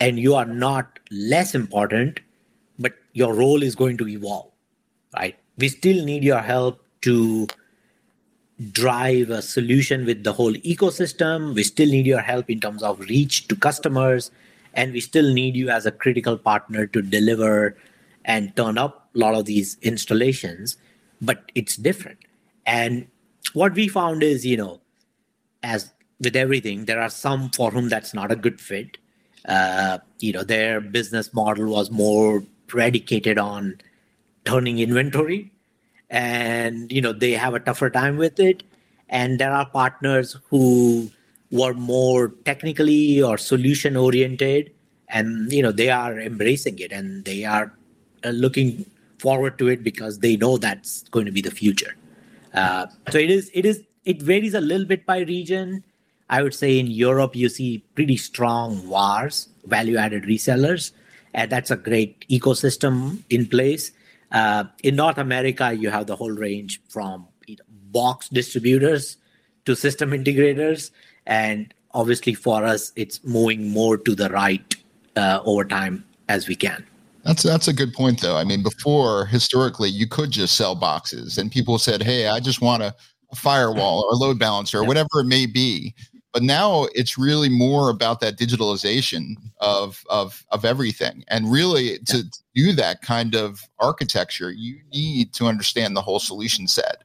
and 0.00 0.18
you 0.18 0.34
are 0.34 0.44
not 0.44 0.98
less 1.10 1.54
important 1.54 2.20
but 2.78 2.92
your 3.12 3.34
role 3.34 3.62
is 3.62 3.74
going 3.74 3.96
to 3.98 4.08
evolve, 4.08 4.50
right? 5.14 5.36
We 5.56 5.68
still 5.68 6.04
need 6.04 6.22
your 6.22 6.40
help 6.40 6.82
to 7.02 7.46
drive 8.72 9.30
a 9.30 9.42
solution 9.42 10.04
with 10.04 10.24
the 10.24 10.32
whole 10.32 10.52
ecosystem. 10.52 11.54
We 11.54 11.62
still 11.62 11.88
need 11.88 12.06
your 12.06 12.20
help 12.20 12.50
in 12.50 12.60
terms 12.60 12.82
of 12.82 13.00
reach 13.00 13.48
to 13.48 13.56
customers. 13.56 14.30
And 14.74 14.92
we 14.92 15.00
still 15.00 15.32
need 15.32 15.56
you 15.56 15.70
as 15.70 15.86
a 15.86 15.92
critical 15.92 16.36
partner 16.36 16.86
to 16.88 17.00
deliver 17.00 17.76
and 18.24 18.54
turn 18.56 18.76
up 18.76 19.08
a 19.14 19.18
lot 19.18 19.34
of 19.34 19.46
these 19.46 19.78
installations, 19.80 20.76
but 21.22 21.50
it's 21.54 21.76
different. 21.76 22.18
And 22.66 23.06
what 23.56 23.72
we 23.72 23.88
found 23.88 24.22
is, 24.22 24.44
you 24.44 24.58
know, 24.58 24.80
as 25.62 25.90
with 26.20 26.36
everything, 26.36 26.84
there 26.84 27.00
are 27.00 27.08
some 27.08 27.48
for 27.50 27.70
whom 27.70 27.88
that's 27.88 28.12
not 28.12 28.30
a 28.30 28.36
good 28.36 28.60
fit. 28.60 28.98
Uh, 29.48 29.96
you 30.18 30.30
know, 30.30 30.42
their 30.42 30.78
business 30.78 31.32
model 31.32 31.64
was 31.64 31.90
more 31.90 32.44
predicated 32.66 33.38
on 33.38 33.80
turning 34.44 34.78
inventory. 34.78 35.50
And 36.10 36.92
you 36.92 37.00
know 37.00 37.12
they 37.12 37.32
have 37.32 37.54
a 37.54 37.58
tougher 37.58 37.88
time 37.88 38.18
with 38.18 38.38
it. 38.38 38.62
And 39.08 39.40
there 39.40 39.52
are 39.52 39.64
partners 39.64 40.36
who 40.50 41.10
were 41.50 41.72
more 41.72 42.34
technically 42.44 43.22
or 43.22 43.38
solution 43.38 43.96
oriented. 43.96 44.70
And 45.08 45.50
you 45.50 45.62
know 45.62 45.72
they 45.72 45.88
are 45.88 46.20
embracing 46.20 46.78
it 46.78 46.92
and 46.92 47.24
they 47.24 47.44
are 47.44 47.72
uh, 48.22 48.30
looking 48.30 48.84
forward 49.18 49.58
to 49.60 49.68
it 49.68 49.82
because 49.82 50.18
they 50.18 50.36
know 50.36 50.58
that's 50.58 51.04
going 51.08 51.24
to 51.24 51.32
be 51.32 51.40
the 51.40 51.50
future 51.50 51.96
uh, 52.56 52.86
so 53.10 53.18
it 53.18 53.30
is 53.30 53.50
it 53.54 53.64
is 53.64 53.82
it 54.04 54.22
varies 54.22 54.54
a 54.54 54.60
little 54.60 54.86
bit 54.86 55.06
by 55.06 55.18
region 55.20 55.82
i 56.30 56.42
would 56.42 56.54
say 56.54 56.78
in 56.78 56.86
europe 56.86 57.36
you 57.36 57.48
see 57.48 57.84
pretty 57.94 58.16
strong 58.16 58.76
VARs 58.88 59.48
value 59.64 59.96
added 59.96 60.24
resellers 60.24 60.92
and 61.36 61.52
that's 61.52 61.70
a 61.70 61.76
great 61.76 62.26
ecosystem 62.28 63.22
in 63.30 63.46
place. 63.46 63.92
Uh, 64.32 64.64
in 64.82 64.96
North 64.96 65.18
America, 65.18 65.72
you 65.72 65.90
have 65.90 66.06
the 66.06 66.16
whole 66.16 66.32
range 66.32 66.80
from 66.88 67.28
you 67.46 67.56
know, 67.56 67.64
box 67.92 68.28
distributors 68.30 69.18
to 69.66 69.76
system 69.76 70.10
integrators, 70.10 70.90
and 71.26 71.72
obviously 71.92 72.34
for 72.34 72.64
us, 72.64 72.90
it's 72.96 73.22
moving 73.22 73.68
more 73.68 73.98
to 73.98 74.14
the 74.14 74.30
right 74.30 74.74
uh, 75.14 75.40
over 75.44 75.64
time 75.64 76.04
as 76.28 76.48
we 76.48 76.56
can. 76.56 76.84
That's 77.26 77.42
that's 77.42 77.68
a 77.68 77.72
good 77.72 77.92
point, 77.92 78.20
though. 78.20 78.36
I 78.36 78.44
mean, 78.44 78.62
before 78.62 79.26
historically, 79.26 79.90
you 79.90 80.06
could 80.06 80.30
just 80.30 80.56
sell 80.56 80.76
boxes, 80.76 81.38
and 81.38 81.50
people 81.50 81.78
said, 81.78 82.02
"Hey, 82.02 82.28
I 82.28 82.38
just 82.38 82.60
want 82.60 82.84
a, 82.84 82.94
a 83.32 83.36
firewall 83.36 84.04
or 84.04 84.12
a 84.12 84.16
load 84.16 84.38
balancer 84.38 84.78
or 84.78 84.82
yeah. 84.82 84.88
whatever 84.88 85.20
it 85.20 85.26
may 85.26 85.46
be." 85.46 85.94
but 86.36 86.42
now 86.42 86.86
it's 86.94 87.16
really 87.16 87.48
more 87.48 87.88
about 87.88 88.20
that 88.20 88.36
digitalization 88.36 89.36
of 89.62 90.04
of 90.10 90.44
of 90.50 90.66
everything 90.66 91.24
and 91.28 91.50
really 91.50 91.98
to, 92.00 92.28
to 92.30 92.38
do 92.54 92.72
that 92.74 93.00
kind 93.00 93.34
of 93.34 93.62
architecture 93.78 94.50
you 94.50 94.78
need 94.92 95.32
to 95.32 95.46
understand 95.46 95.96
the 95.96 96.02
whole 96.02 96.18
solution 96.18 96.68
set 96.68 97.04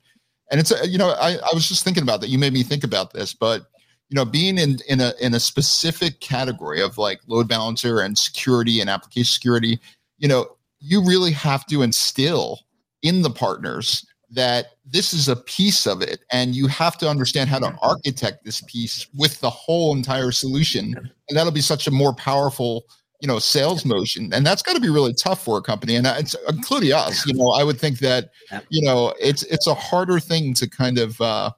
and 0.51 0.59
it's 0.59 0.71
a, 0.71 0.85
you 0.85 0.97
know 0.97 1.11
I, 1.11 1.35
I 1.35 1.49
was 1.53 1.69
just 1.69 1.85
thinking 1.85 2.03
about 2.03 2.19
that 2.19 2.27
you 2.27 2.37
made 2.37 2.51
me 2.51 2.61
think 2.61 2.83
about 2.83 3.13
this 3.13 3.33
but 3.33 3.67
you 4.09 4.15
know 4.15 4.25
being 4.25 4.57
in 4.57 4.79
in 4.89 4.99
a 4.99 5.13
in 5.21 5.33
a 5.33 5.39
specific 5.39 6.19
category 6.19 6.81
of 6.81 6.97
like 6.97 7.21
load 7.27 7.47
balancer 7.47 8.01
and 8.01 8.17
security 8.17 8.81
and 8.81 8.89
application 8.89 9.31
security 9.31 9.79
you 10.21 10.27
know 10.27 10.45
you 10.79 11.03
really 11.03 11.31
have 11.31 11.65
to 11.65 11.81
instill 11.81 12.59
in 13.01 13.21
the 13.21 13.29
partners 13.29 14.05
that 14.29 14.67
this 14.85 15.13
is 15.13 15.27
a 15.27 15.35
piece 15.35 15.85
of 15.85 16.01
it 16.01 16.21
and 16.31 16.55
you 16.55 16.67
have 16.67 16.97
to 16.97 17.09
understand 17.09 17.49
how 17.49 17.59
to 17.59 17.75
architect 17.81 18.45
this 18.45 18.61
piece 18.61 19.07
with 19.13 19.37
the 19.41 19.49
whole 19.49 19.93
entire 19.93 20.31
solution 20.31 20.95
and 21.27 21.37
that'll 21.37 21.51
be 21.51 21.59
such 21.59 21.87
a 21.87 21.91
more 21.91 22.13
powerful 22.13 22.83
you 23.19 23.27
know 23.27 23.39
sales 23.39 23.83
motion 23.83 24.31
and 24.33 24.45
that's 24.45 24.61
got 24.61 24.73
to 24.73 24.79
be 24.79 24.89
really 24.89 25.13
tough 25.13 25.43
for 25.43 25.57
a 25.57 25.61
company 25.61 25.95
and 25.95 26.07
it's 26.07 26.35
including 26.47 26.93
us 26.93 27.25
you 27.25 27.33
know 27.33 27.49
i 27.49 27.63
would 27.63 27.79
think 27.79 27.99
that 27.99 28.29
you 28.69 28.81
know 28.81 29.13
it's 29.19 29.43
it's 29.43 29.67
a 29.67 29.73
harder 29.73 30.19
thing 30.19 30.53
to 30.53 30.69
kind 30.69 30.97
of 30.97 31.19
uh 31.19 31.51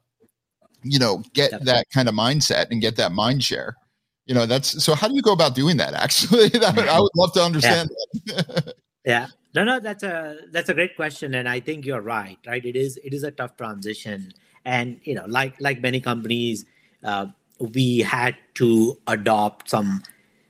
you 0.82 0.98
know 0.98 1.22
get 1.32 1.64
that 1.64 1.86
kind 1.90 2.08
of 2.08 2.14
mindset 2.14 2.70
and 2.70 2.80
get 2.80 2.96
that 2.96 3.12
mind 3.12 3.44
share 3.44 3.76
you 4.26 4.34
know 4.34 4.46
that's 4.46 4.82
so 4.82 4.94
how 4.94 5.08
do 5.08 5.14
you 5.14 5.22
go 5.22 5.32
about 5.32 5.54
doing 5.54 5.76
that 5.76 5.94
actually 5.94 6.48
that, 6.60 6.78
i 6.78 6.98
would 7.00 7.10
love 7.14 7.32
to 7.32 7.42
understand 7.42 7.90
yeah. 8.24 8.40
yeah 9.04 9.26
no, 9.54 9.62
no, 9.62 9.78
that's 9.78 10.02
a 10.02 10.38
that's 10.50 10.68
a 10.68 10.74
great 10.74 10.96
question, 10.96 11.34
and 11.34 11.48
I 11.48 11.60
think 11.60 11.86
you're 11.86 12.00
right. 12.00 12.38
Right, 12.44 12.64
it 12.64 12.74
is 12.74 12.98
it 13.04 13.14
is 13.14 13.22
a 13.22 13.30
tough 13.30 13.56
transition, 13.56 14.32
and 14.64 15.00
you 15.04 15.14
know, 15.14 15.24
like 15.28 15.54
like 15.60 15.80
many 15.80 16.00
companies, 16.00 16.64
uh, 17.04 17.26
we 17.60 18.00
had 18.00 18.36
to 18.54 18.98
adopt 19.06 19.70
some 19.70 20.02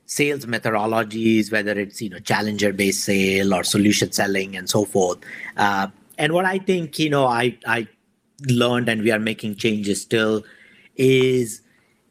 sales 0.07 0.47
methodologies, 0.47 1.51
whether 1.51 1.73
it's 1.79 2.01
you 2.01 2.09
know 2.09 2.17
challenger 2.17 2.73
based 2.73 3.03
sale 3.03 3.53
or 3.53 3.63
solution 3.63 4.11
selling 4.11 4.55
and 4.57 4.67
so 4.67 4.85
forth. 4.85 5.19
Uh, 5.55 5.87
and 6.17 6.33
what 6.33 6.45
I 6.45 6.57
think, 6.57 6.97
you 6.97 7.11
know, 7.11 7.27
I 7.27 7.59
I 7.67 7.87
learned 8.49 8.89
and 8.89 9.03
we 9.03 9.11
are 9.11 9.19
making 9.19 9.57
changes 9.57 10.01
still 10.01 10.43
is 10.95 11.61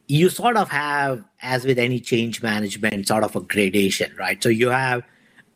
you 0.07 0.29
sort 0.29 0.57
of 0.57 0.69
have, 0.69 1.25
as 1.43 1.65
with 1.65 1.79
any 1.79 2.01
change 2.01 2.43
management, 2.43 3.09
sort 3.09 3.25
of 3.25 3.35
a 3.37 3.41
gradation, 3.41 4.15
right? 4.19 4.43
So 4.43 4.49
you 4.49 4.69
have 4.69 5.03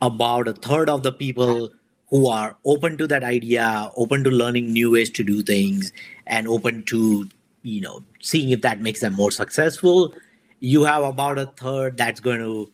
about 0.00 0.48
a 0.48 0.52
third 0.52 0.88
of 0.88 1.02
the 1.02 1.12
people 1.12 1.70
who 2.08 2.28
are 2.28 2.56
open 2.64 2.96
to 2.96 3.06
that 3.06 3.22
idea, 3.22 3.90
open 3.96 4.24
to 4.24 4.30
learning 4.30 4.72
new 4.72 4.90
ways 4.92 5.10
to 5.10 5.22
do 5.22 5.42
things, 5.42 5.92
and 6.26 6.48
open 6.48 6.82
to, 6.84 7.28
you 7.62 7.80
know, 7.80 8.02
seeing 8.20 8.50
if 8.50 8.62
that 8.62 8.80
makes 8.80 9.00
them 9.00 9.12
more 9.12 9.30
successful. 9.30 10.14
You 10.60 10.84
have 10.84 11.04
about 11.04 11.38
a 11.38 11.46
third 11.46 11.98
that's 11.98 12.20
going 12.20 12.40
to 12.40 12.72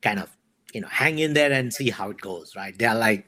kind 0.00 0.18
of, 0.18 0.34
you 0.72 0.80
know, 0.80 0.88
hang 0.88 1.18
in 1.18 1.34
there 1.34 1.52
and 1.52 1.74
see 1.74 1.90
how 1.90 2.10
it 2.10 2.20
goes, 2.20 2.56
right? 2.56 2.76
They're 2.78 2.94
like, 2.94 3.26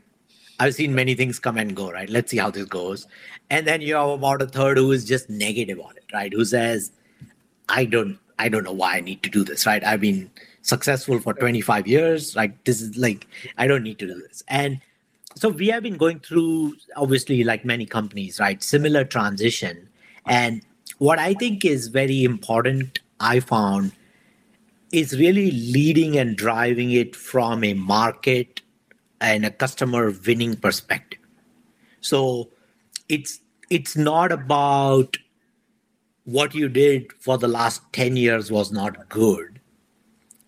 I've 0.59 0.75
seen 0.75 0.95
many 0.95 1.15
things 1.15 1.39
come 1.39 1.59
and 1.59 1.77
go, 1.77 1.91
right? 1.91 2.09
Let's 2.09 2.31
see 2.31 2.39
how 2.39 2.51
this 2.51 2.65
goes. 2.65 3.07
And 3.51 3.67
then 3.67 3.83
you 3.83 3.97
have 3.97 4.09
about 4.09 4.41
a 4.41 4.47
third 4.47 4.79
who 4.79 4.93
is 4.93 5.05
just 5.05 5.29
negative 5.29 5.79
on 5.81 5.97
it, 5.97 6.05
right? 6.13 6.33
Who 6.33 6.45
says, 6.45 6.93
I 7.69 7.85
don't 7.85 8.19
I 8.39 8.49
don't 8.49 8.65
know 8.65 8.73
why 8.73 8.97
I 8.97 9.01
need 9.01 9.23
to 9.23 9.31
do 9.31 9.45
this, 9.45 9.67
right? 9.67 9.85
I've 9.85 10.01
been 10.01 10.31
successful 10.63 11.21
for 11.21 11.35
25 11.35 11.87
years. 11.87 12.35
Like 12.35 12.65
this 12.65 12.81
is 12.81 12.97
like 12.97 13.27
I 13.59 13.67
don't 13.67 13.83
need 13.83 13.99
to 14.01 14.07
do 14.07 14.15
this. 14.15 14.43
And 14.49 14.81
so 15.35 15.49
we 15.49 15.69
have 15.69 15.83
been 15.83 15.97
going 15.97 16.21
through 16.21 16.75
obviously 16.97 17.45
like 17.45 17.65
many 17.65 17.87
companies, 17.87 18.39
right? 18.39 18.63
Similar 18.63 19.05
transition. 19.05 19.89
And 20.27 20.63
what 20.99 21.19
I 21.19 21.35
think 21.35 21.65
is 21.65 21.89
very 21.89 22.25
important, 22.25 23.01
I 23.19 23.41
found, 23.41 23.93
is 24.93 25.19
really 25.19 25.51
leading 25.51 26.19
and 26.19 26.37
driving 26.37 26.93
it 26.93 27.17
from 27.17 27.65
a 27.65 27.75
market 27.75 28.61
and 29.21 29.45
a 29.45 29.51
customer 29.51 30.13
winning 30.27 30.57
perspective. 30.57 31.21
So 32.01 32.51
it's 33.09 33.41
it's 33.71 33.97
not 33.97 34.33
about 34.33 35.17
what 36.25 36.55
you 36.55 36.69
did 36.69 37.13
for 37.15 37.39
the 37.39 37.49
last 37.49 37.83
10 37.93 38.17
years 38.17 38.51
was 38.51 38.73
not 38.73 39.09
good. 39.09 39.61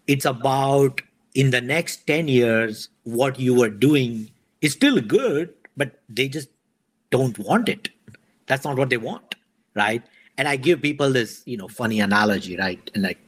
It's 0.06 0.24
about 0.24 1.02
in 1.34 1.50
the 1.50 1.60
next 1.60 2.06
10 2.06 2.28
years, 2.28 2.88
what 3.02 3.38
you 3.40 3.54
were 3.54 3.68
doing 3.68 4.30
is 4.60 4.72
still 4.72 5.00
good, 5.00 5.52
but 5.76 6.00
they 6.08 6.28
just 6.28 6.48
don't 7.10 7.38
want 7.38 7.68
it. 7.68 7.88
That's 8.46 8.64
not 8.64 8.76
what 8.76 8.90
they 8.90 8.96
want, 8.96 9.34
right? 9.74 10.02
And 10.38 10.46
I 10.48 10.56
give 10.56 10.82
people 10.82 11.12
this, 11.12 11.42
you 11.44 11.56
know, 11.56 11.68
funny 11.68 12.00
analogy, 12.00 12.56
right? 12.56 12.90
And 12.94 13.02
like, 13.02 13.18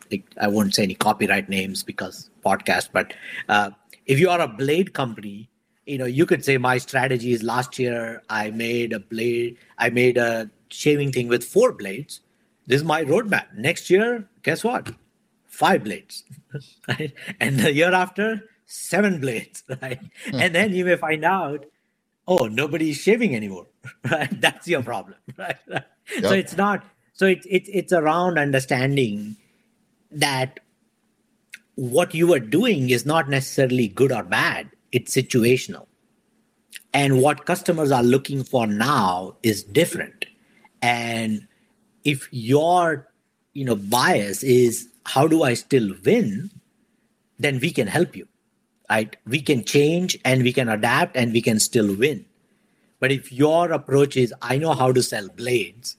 I 0.41 0.47
won't 0.47 0.75
say 0.75 0.85
any 0.85 0.95
copyright 0.95 1.49
names 1.49 1.83
because 1.83 2.31
podcast, 2.45 2.91
but 2.93 3.13
uh, 3.49 3.71
if 4.07 4.21
you 4.21 4.31
are 4.31 4.41
a 4.41 4.49
blade 4.49 4.93
company, 4.93 5.49
you 5.85 5.99
know, 5.99 6.05
you 6.05 6.27
could 6.27 6.45
say 6.45 6.59
my 6.59 6.79
strategy 6.79 7.33
is 7.33 7.43
last 7.43 7.79
year 7.79 8.23
I 8.29 8.51
made 8.51 8.93
a 8.93 9.01
blade, 9.01 9.57
I 9.79 9.91
made 9.91 10.17
a 10.17 10.51
shaving 10.69 11.13
thing 11.13 11.29
with 11.29 11.45
four 11.45 11.73
blades 11.73 12.21
this 12.67 12.81
is 12.81 12.85
my 12.85 13.05
roadmap. 13.05 13.47
Next 13.57 13.91
year, 13.91 14.29
guess 14.43 14.65
what? 14.65 14.93
Five 15.47 15.85
blades, 15.85 16.25
right? 16.89 17.13
And 17.41 17.61
the 17.61 17.73
year 17.73 17.93
after, 17.93 18.43
seven 18.67 19.21
blades, 19.21 19.65
right? 19.83 20.01
Hmm. 20.31 20.41
and 20.41 20.55
then 20.55 20.75
you 20.75 20.85
may 20.85 20.97
find 20.97 21.25
out, 21.25 21.67
oh, 22.29 22.47
nobody's 22.47 22.99
shaving 22.99 23.37
anymore, 23.37 23.67
right? 24.11 24.41
That's 24.41 24.69
your 24.69 24.83
problem, 24.83 25.17
right? 25.39 25.57
Yep. 25.69 25.87
So 26.23 26.33
it's 26.33 26.57
not. 26.57 26.85
So 27.15 27.27
it's 27.27 27.47
it's 27.51 27.69
it's 27.73 27.93
around 27.93 28.39
understanding 28.39 29.37
that 30.13 30.61
what 31.77 32.15
you 32.15 32.33
are 32.35 32.41
doing 32.41 32.91
is 32.91 33.07
not 33.07 33.29
necessarily 33.29 33.89
good 33.89 34.13
or 34.13 34.25
bad. 34.25 34.71
It's 34.93 35.15
situational, 35.17 35.87
and 36.95 37.23
what 37.23 37.47
customers 37.47 37.93
are 37.93 38.03
looking 38.05 38.45
for 38.45 38.67
now 38.67 39.37
is 39.43 39.65
different, 39.65 40.27
and 40.83 41.47
if 42.13 42.29
your 42.33 43.09
you 43.53 43.65
know 43.65 43.77
bias 43.77 44.43
is 44.43 44.89
how 45.15 45.27
do 45.27 45.43
i 45.43 45.53
still 45.55 45.91
win 46.05 46.51
then 47.39 47.61
we 47.61 47.71
can 47.71 47.87
help 47.87 48.17
you 48.17 48.27
right? 48.91 49.17
We 49.27 49.41
can 49.43 49.65
change 49.65 50.19
and 50.25 50.43
we 50.43 50.53
can 50.53 50.69
adapt 50.69 51.17
and 51.17 51.33
we 51.33 51.43
can 51.43 51.59
still 51.59 51.95
win. 51.95 52.25
But 53.01 53.13
if 53.13 53.31
your 53.33 53.73
approach 53.73 54.17
is 54.17 54.33
i 54.43 54.57
know 54.57 54.73
how 54.73 54.93
to 54.93 55.03
sell 55.03 55.29
blades 55.29 55.97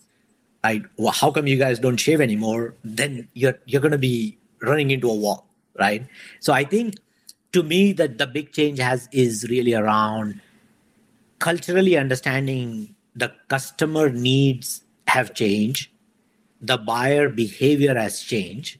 right? 0.64 0.84
Well, 0.98 1.14
how 1.14 1.32
come 1.32 1.48
you 1.48 1.58
guys 1.58 1.80
don't 1.80 1.98
shave 1.98 2.22
anymore? 2.22 2.76
Then 2.84 3.28
you're 3.34 3.60
you're 3.66 3.82
going 3.82 3.92
to 3.92 3.98
be 3.98 4.38
running 4.62 4.92
into 4.92 5.10
a 5.10 5.16
wall 5.16 5.48
right? 5.80 6.08
So 6.40 6.54
i 6.54 6.64
think 6.64 6.96
to 7.54 7.64
me 7.64 7.94
that 7.94 8.18
the 8.18 8.28
big 8.28 8.52
change 8.52 8.80
has 8.80 9.08
is 9.12 9.48
really 9.50 9.74
around 9.74 10.42
culturally 11.40 11.96
understanding 11.96 12.96
the 13.16 13.32
customer 13.48 14.10
needs 14.10 14.82
have 15.08 15.34
changed 15.34 15.90
the 16.62 16.78
buyer 16.78 17.30
behavior 17.30 17.96
has 17.96 18.22
changed, 18.22 18.80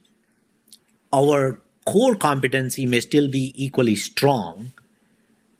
our 1.12 1.60
core 1.86 2.14
competency 2.14 2.86
may 2.86 3.00
still 3.00 3.28
be 3.28 3.52
equally 3.56 3.96
strong, 3.96 4.72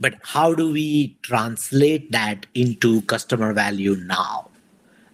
but 0.00 0.14
how 0.22 0.54
do 0.54 0.70
we 0.72 1.16
translate 1.22 2.12
that 2.12 2.46
into 2.54 3.02
customer 3.02 3.52
value 3.52 3.96
now? 3.96 4.48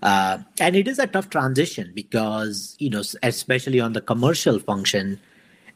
Uh, 0.02 0.38
and 0.60 0.76
it 0.76 0.86
is 0.86 0.98
a 0.98 1.06
tough 1.06 1.30
transition 1.30 1.90
because, 1.94 2.76
you 2.78 2.90
know, 2.90 3.02
especially 3.22 3.80
on 3.80 3.94
the 3.94 4.02
commercial 4.02 4.58
function, 4.58 5.18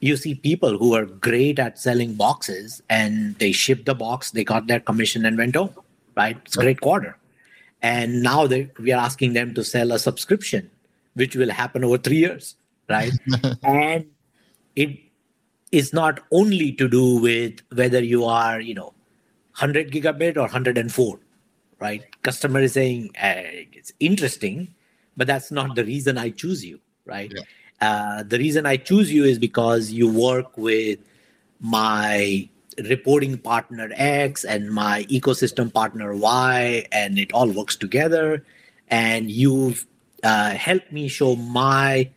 you 0.00 0.16
see 0.16 0.34
people 0.34 0.76
who 0.76 0.94
are 0.94 1.06
great 1.06 1.58
at 1.58 1.78
selling 1.78 2.14
boxes 2.14 2.82
and 2.90 3.34
they 3.38 3.52
ship 3.52 3.84
the 3.86 3.94
box, 3.94 4.32
they 4.32 4.44
got 4.44 4.66
their 4.66 4.80
commission 4.80 5.24
and 5.24 5.38
went 5.38 5.56
home, 5.56 5.70
right? 6.14 6.36
It's 6.44 6.56
a 6.56 6.60
great 6.60 6.80
quarter. 6.80 7.16
And 7.80 8.22
now 8.22 8.46
they, 8.46 8.70
we 8.78 8.92
are 8.92 9.00
asking 9.00 9.32
them 9.32 9.54
to 9.54 9.64
sell 9.64 9.92
a 9.92 9.98
subscription 9.98 10.70
which 11.18 11.34
will 11.34 11.50
happen 11.50 11.84
over 11.84 11.98
three 11.98 12.18
years, 12.18 12.54
right? 12.88 13.12
and 13.62 14.06
it 14.76 14.98
is 15.72 15.92
not 15.92 16.20
only 16.30 16.72
to 16.72 16.88
do 16.88 17.16
with 17.16 17.60
whether 17.74 18.02
you 18.02 18.24
are, 18.24 18.60
you 18.60 18.74
know, 18.74 18.94
100 19.58 19.90
gigabit 19.90 20.36
or 20.36 20.42
104, 20.42 21.18
right? 21.80 22.02
Customer 22.22 22.60
is 22.60 22.74
saying 22.74 23.10
eh, 23.16 23.64
it's 23.72 23.92
interesting, 23.98 24.72
but 25.16 25.26
that's 25.26 25.50
not 25.50 25.74
the 25.74 25.84
reason 25.84 26.16
I 26.16 26.30
choose 26.30 26.64
you, 26.64 26.78
right? 27.04 27.32
Yeah. 27.34 27.42
Uh, 27.80 28.22
the 28.22 28.38
reason 28.38 28.66
I 28.66 28.76
choose 28.76 29.12
you 29.12 29.24
is 29.24 29.38
because 29.38 29.90
you 29.90 30.10
work 30.10 30.56
with 30.56 31.00
my 31.60 32.48
reporting 32.84 33.36
partner 33.38 33.90
X 33.94 34.44
and 34.44 34.70
my 34.70 35.04
ecosystem 35.04 35.74
partner 35.74 36.14
Y, 36.14 36.86
and 36.92 37.18
it 37.18 37.32
all 37.32 37.50
works 37.50 37.74
together. 37.74 38.44
And 38.88 39.28
you've 39.30 39.86
uh, 40.22 40.50
help 40.50 40.90
me 40.90 41.08
show 41.08 41.36
my 41.36 42.10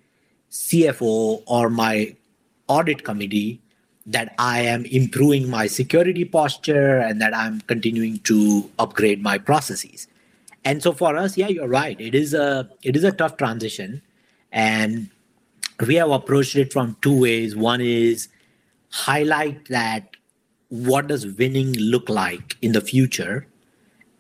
CFO 0.52 1.44
or 1.46 1.70
my 1.70 2.16
audit 2.68 3.04
committee 3.04 3.62
that 4.06 4.34
I 4.40 4.62
am 4.62 4.86
improving 4.86 5.50
my 5.50 5.68
security 5.68 6.26
posture 6.26 6.98
and 6.98 7.22
that 7.22 7.36
I'm 7.36 7.62
continuing 7.62 8.20
to 8.20 8.70
upgrade 8.80 9.22
my 9.22 9.38
processes. 9.38 10.08
And 10.66 10.82
so 10.82 10.92
for 10.94 11.16
us, 11.16 11.38
yeah, 11.38 11.48
you're 11.48 11.68
right. 11.68 12.00
It 12.00 12.16
is 12.16 12.34
a 12.34 12.70
it 12.84 12.96
is 12.96 13.04
a 13.04 13.12
tough 13.12 13.38
transition, 13.38 14.02
and 14.52 15.10
we 15.86 15.96
have 15.96 16.12
approached 16.12 16.56
it 16.56 16.72
from 16.72 16.98
two 17.02 17.20
ways. 17.20 17.56
One 17.56 17.82
is 17.82 18.28
highlight 18.92 19.70
that 19.70 20.18
what 20.70 21.08
does 21.08 21.26
winning 21.26 21.74
look 21.74 22.10
like 22.10 22.58
in 22.62 22.74
the 22.74 22.82
future, 22.82 23.48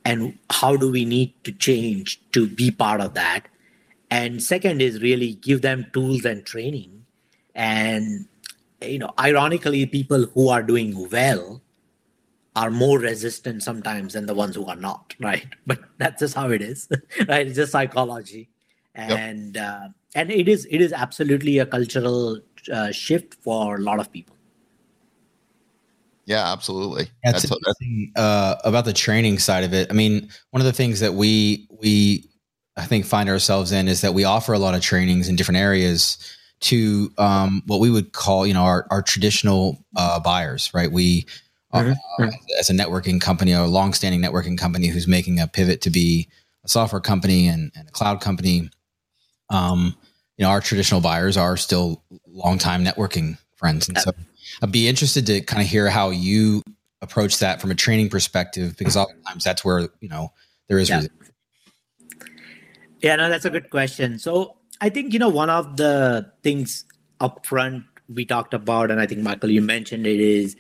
and 0.03 0.37
how 0.49 0.75
do 0.77 0.91
we 0.91 1.05
need 1.05 1.33
to 1.43 1.51
change 1.51 2.19
to 2.31 2.47
be 2.47 2.71
part 2.71 3.01
of 3.01 3.13
that 3.13 3.47
and 4.11 4.43
second 4.43 4.81
is 4.81 5.01
really 5.01 5.35
give 5.35 5.61
them 5.61 5.87
tools 5.93 6.25
and 6.25 6.45
training. 6.45 7.05
And 7.55 8.27
you 8.81 8.99
know 8.99 9.13
ironically 9.19 9.85
people 9.85 10.25
who 10.33 10.49
are 10.49 10.61
doing 10.61 11.09
well 11.09 11.61
are 12.55 12.69
more 12.69 12.99
resistant 12.99 13.63
sometimes 13.63 14.13
than 14.13 14.25
the 14.25 14.33
ones 14.33 14.55
who 14.55 14.65
are 14.65 14.75
not 14.75 15.15
right? 15.19 15.47
But 15.65 15.79
that's 15.97 16.19
just 16.19 16.35
how 16.35 16.51
it 16.51 16.61
is 16.61 16.87
right? 17.27 17.47
It's 17.47 17.55
just 17.55 17.71
psychology. 17.71 18.49
And 18.93 19.55
yep. 19.55 19.65
uh, 19.65 19.87
and 20.15 20.29
it 20.29 20.49
is 20.49 20.67
it 20.69 20.81
is 20.81 20.91
absolutely 20.91 21.59
a 21.59 21.65
cultural 21.65 22.39
uh, 22.71 22.91
shift 22.91 23.35
for 23.35 23.77
a 23.77 23.79
lot 23.79 23.99
of 23.99 24.11
people. 24.11 24.35
Yeah 26.25 26.51
absolutely. 26.51 27.07
That's, 27.23 27.43
that's, 27.43 27.61
that's 27.65 28.17
uh, 28.17 28.55
about 28.65 28.85
the 28.85 28.93
training 28.93 29.39
side 29.39 29.63
of 29.63 29.73
it. 29.73 29.89
I 29.89 29.93
mean 29.93 30.29
one 30.49 30.59
of 30.59 30.65
the 30.65 30.73
things 30.73 30.99
that 30.99 31.13
we 31.13 31.67
we 31.69 32.30
I 32.81 32.85
think 32.85 33.05
find 33.05 33.29
ourselves 33.29 33.71
in 33.71 33.87
is 33.87 34.01
that 34.01 34.13
we 34.13 34.23
offer 34.23 34.53
a 34.53 34.59
lot 34.59 34.75
of 34.75 34.81
trainings 34.81 35.29
in 35.29 35.35
different 35.35 35.59
areas 35.59 36.17
to 36.61 37.11
um, 37.17 37.63
what 37.65 37.79
we 37.79 37.89
would 37.89 38.13
call, 38.13 38.45
you 38.45 38.53
know, 38.53 38.63
our, 38.63 38.85
our 38.91 39.01
traditional 39.01 39.83
uh, 39.95 40.19
buyers, 40.19 40.71
right? 40.73 40.91
We, 40.91 41.25
uh, 41.71 41.79
mm-hmm. 41.79 42.23
uh, 42.23 42.31
as 42.59 42.69
a 42.69 42.73
networking 42.73 43.19
company, 43.19 43.51
a 43.51 43.65
long-standing 43.65 44.21
networking 44.21 44.57
company 44.57 44.87
who's 44.87 45.07
making 45.07 45.39
a 45.39 45.47
pivot 45.47 45.81
to 45.81 45.89
be 45.89 46.27
a 46.63 46.67
software 46.67 47.01
company 47.01 47.47
and, 47.47 47.71
and 47.75 47.87
a 47.87 47.91
cloud 47.91 48.21
company, 48.21 48.69
um, 49.49 49.95
you 50.37 50.43
know, 50.43 50.49
our 50.49 50.61
traditional 50.61 51.01
buyers 51.01 51.37
are 51.37 51.57
still 51.57 52.03
long-time 52.27 52.83
networking 52.83 53.37
friends, 53.55 53.87
and 53.87 53.97
so 53.97 54.11
I'd 54.61 54.71
be 54.71 54.87
interested 54.87 55.25
to 55.27 55.41
kind 55.41 55.61
of 55.61 55.67
hear 55.67 55.89
how 55.89 56.09
you 56.09 56.63
approach 57.01 57.39
that 57.39 57.59
from 57.59 57.71
a 57.71 57.75
training 57.75 58.09
perspective? 58.09 58.77
Because 58.77 58.95
oftentimes 58.95 59.43
that's 59.43 59.65
where 59.65 59.89
you 59.99 60.09
know 60.09 60.31
there 60.67 60.79
is. 60.79 60.89
Yeah. 60.89 61.03
Yeah, 63.01 63.15
no, 63.15 63.29
that's 63.29 63.45
a 63.45 63.49
good 63.49 63.69
question. 63.69 64.19
So 64.19 64.57
I 64.79 64.89
think 64.89 65.13
you 65.13 65.19
know 65.19 65.29
one 65.29 65.49
of 65.49 65.77
the 65.77 66.31
things 66.43 66.85
upfront 67.19 67.83
we 68.13 68.25
talked 68.25 68.53
about, 68.53 68.91
and 68.91 68.99
I 68.99 69.05
think 69.05 69.21
Michael, 69.21 69.51
you 69.51 69.61
mentioned 69.61 70.05
it 70.05 70.19
is 70.19 70.55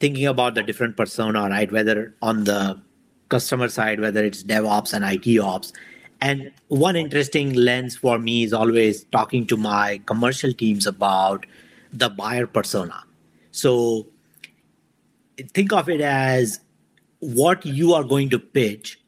thinking 0.00 0.26
about 0.26 0.54
the 0.54 0.62
different 0.62 0.96
persona, 0.96 1.48
right? 1.48 1.70
Whether 1.70 2.14
on 2.22 2.44
the 2.44 2.80
customer 3.28 3.68
side, 3.68 4.00
whether 4.00 4.24
it's 4.24 4.42
DevOps 4.42 4.92
and 4.92 5.04
IT 5.04 5.38
ops. 5.40 5.72
And 6.20 6.50
one 6.68 6.96
interesting 6.96 7.52
lens 7.52 7.96
for 7.96 8.18
me 8.18 8.44
is 8.44 8.52
always 8.52 9.04
talking 9.04 9.46
to 9.48 9.56
my 9.56 10.00
commercial 10.06 10.52
teams 10.52 10.86
about 10.86 11.44
the 11.92 12.08
buyer 12.08 12.46
persona. 12.46 13.04
So 13.50 14.06
think 15.52 15.72
of 15.72 15.88
it 15.88 16.00
as 16.00 16.60
what 17.20 17.66
you 17.66 17.92
are 17.94 18.04
going 18.04 18.30
to 18.30 18.38
pitch 18.38 19.00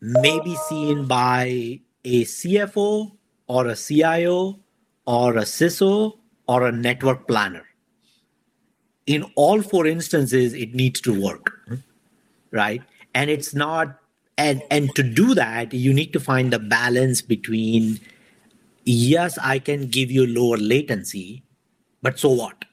may 0.00 0.40
be 0.40 0.54
seen 0.68 1.06
by 1.06 1.80
a 2.04 2.24
CFO 2.24 3.12
or 3.46 3.66
a 3.66 3.76
CIO 3.76 4.60
or 5.06 5.36
a 5.36 5.42
CISO 5.42 6.18
or 6.46 6.66
a 6.66 6.72
network 6.72 7.26
planner. 7.26 7.64
In 9.06 9.24
all 9.36 9.62
four 9.62 9.86
instances, 9.86 10.54
it 10.54 10.74
needs 10.74 11.00
to 11.02 11.20
work, 11.20 11.52
right? 12.50 12.82
And 13.14 13.30
it's 13.30 13.54
not, 13.54 13.98
and 14.38 14.62
and 14.70 14.94
to 14.94 15.02
do 15.02 15.34
that, 15.34 15.72
you 15.72 15.92
need 15.92 16.12
to 16.14 16.20
find 16.20 16.52
the 16.52 16.58
balance 16.58 17.20
between 17.20 18.00
yes, 18.84 19.38
I 19.38 19.58
can 19.58 19.88
give 19.88 20.10
you 20.10 20.26
lower 20.26 20.56
latency, 20.56 21.42
but 22.02 22.18
so 22.18 22.30
what? 22.30 22.64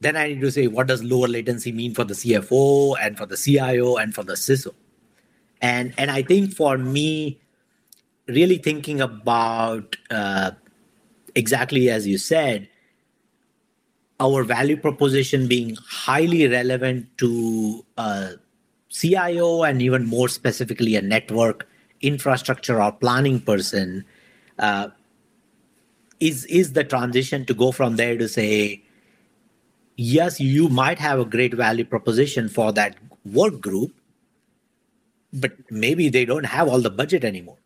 Then 0.00 0.16
I 0.16 0.28
need 0.28 0.40
to 0.40 0.50
say, 0.50 0.66
what 0.66 0.88
does 0.88 1.02
lower 1.02 1.28
latency 1.28 1.70
mean 1.70 1.94
for 1.94 2.04
the 2.04 2.14
CFO 2.14 2.96
and 3.00 3.16
for 3.16 3.24
the 3.24 3.36
CIO 3.36 3.96
and 3.96 4.14
for 4.14 4.24
the 4.24 4.34
CISO? 4.34 4.74
And 5.60 5.94
and 5.96 6.10
I 6.10 6.22
think 6.22 6.54
for 6.54 6.76
me, 6.76 7.40
really 8.26 8.58
thinking 8.58 9.00
about 9.00 9.96
uh, 10.10 10.52
exactly 11.34 11.90
as 11.90 12.06
you 12.06 12.18
said, 12.18 12.68
our 14.20 14.44
value 14.44 14.76
proposition 14.76 15.48
being 15.48 15.76
highly 15.88 16.46
relevant 16.46 17.06
to 17.18 17.84
a 17.96 18.34
CIO 18.88 19.62
and 19.62 19.82
even 19.82 20.06
more 20.06 20.28
specifically 20.28 20.96
a 20.96 21.02
network 21.02 21.66
infrastructure 22.02 22.82
or 22.82 22.92
planning 22.92 23.40
person 23.40 24.04
uh, 24.58 24.88
is 26.20 26.44
is 26.46 26.72
the 26.74 26.84
transition 26.84 27.44
to 27.46 27.54
go 27.54 27.72
from 27.72 27.96
there 27.96 28.16
to 28.16 28.28
say 28.28 28.82
yes, 29.96 30.40
you 30.40 30.68
might 30.68 30.98
have 30.98 31.18
a 31.18 31.24
great 31.24 31.54
value 31.54 31.84
proposition 31.84 32.48
for 32.48 32.72
that 32.72 32.96
work 33.24 33.60
group, 33.60 33.92
but 35.32 35.52
maybe 35.70 36.08
they 36.08 36.24
don't 36.24 36.44
have 36.44 36.68
all 36.68 36.80
the 36.80 36.90
budget 36.90 37.24
anymore. 37.24 37.58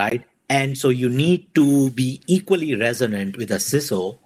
Right. 0.00 0.24
And 0.48 0.76
so 0.76 0.88
you 0.88 1.08
need 1.08 1.54
to 1.54 1.90
be 1.90 2.20
equally 2.26 2.74
resonant 2.74 3.36
with 3.36 3.50
a 3.50 3.56
CISO 3.56 4.18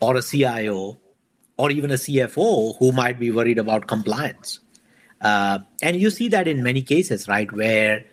or 0.00 0.16
a 0.16 0.22
CIO 0.22 0.98
or 1.56 1.70
even 1.70 1.92
a 1.92 2.00
CFO 2.04 2.76
who 2.78 2.90
might 2.90 3.18
be 3.20 3.30
worried 3.30 3.58
about 3.58 3.86
compliance. 3.86 4.58
Uh, 5.20 5.60
and 5.80 5.96
you 5.96 6.10
see 6.10 6.28
that 6.28 6.48
in 6.48 6.62
many 6.62 6.82
cases, 6.82 7.28
right? 7.28 7.52
Where 7.52 8.04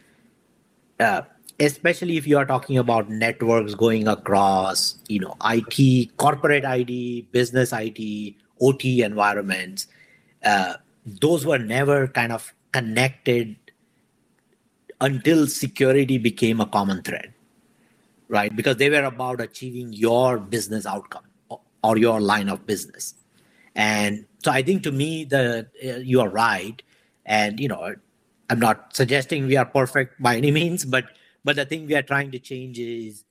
uh, 1.00 1.22
especially 1.60 2.18
if 2.18 2.28
you 2.28 2.38
are 2.38 2.46
talking 2.46 2.78
about 2.78 3.10
networks 3.10 3.74
going 3.74 4.08
across 4.08 5.00
you 5.08 5.20
know 5.20 5.36
it 5.46 6.18
corporate 6.18 6.66
id 6.66 7.28
business 7.32 7.74
it 7.74 8.36
ot 8.62 8.84
environments 8.84 9.88
uh, 10.44 10.74
those 11.06 11.46
were 11.46 11.58
never 11.58 12.08
kind 12.08 12.32
of 12.32 12.54
connected 12.72 13.56
until 15.02 15.48
security 15.48 16.18
became 16.18 16.60
a 16.60 16.66
common 16.66 17.02
thread 17.04 17.34
right? 18.30 18.56
Because 18.56 18.78
they 18.78 18.90
were 18.90 19.04
about 19.04 19.42
achieving 19.42 19.94
your 19.94 20.38
business 20.38 20.86
outcome 20.86 21.24
or 21.84 21.98
your 21.98 22.20
line 22.20 22.50
of 22.50 22.66
business. 22.66 23.14
And 23.76 24.26
so 24.44 24.52
i 24.52 24.62
think 24.62 24.84
to 24.84 24.92
me 24.92 25.24
the 25.24 25.68
uh, 25.84 25.98
you 25.98 26.22
are 26.22 26.30
right. 26.30 26.82
And 27.26 27.60
you 27.60 27.68
know 27.68 27.96
i'm 28.50 28.60
not 28.60 28.96
suggesting 28.96 29.48
we 29.48 29.58
are 29.58 29.66
perfect 29.66 30.22
by 30.22 30.38
any 30.38 30.52
means 30.52 30.86
but 30.86 31.06
but 31.44 31.58
the 31.58 31.66
thing 31.66 31.86
we 31.86 31.96
are 31.96 32.02
trying 32.02 32.32
to 32.32 32.40
change 32.40 32.80
is 32.80 33.24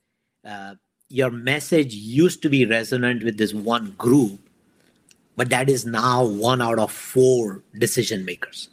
uh, 0.45 0.75
your 1.09 1.31
message 1.31 1.93
used 1.93 2.41
to 2.43 2.49
be 2.49 2.65
resonant 2.65 3.23
with 3.23 3.37
this 3.37 3.53
one 3.53 3.91
group, 3.97 4.39
but 5.35 5.49
that 5.49 5.69
is 5.69 5.85
now 5.85 6.25
one 6.25 6.61
out 6.61 6.79
of 6.79 6.91
four 6.91 7.63
decision 7.77 8.25
makers, 8.25 8.69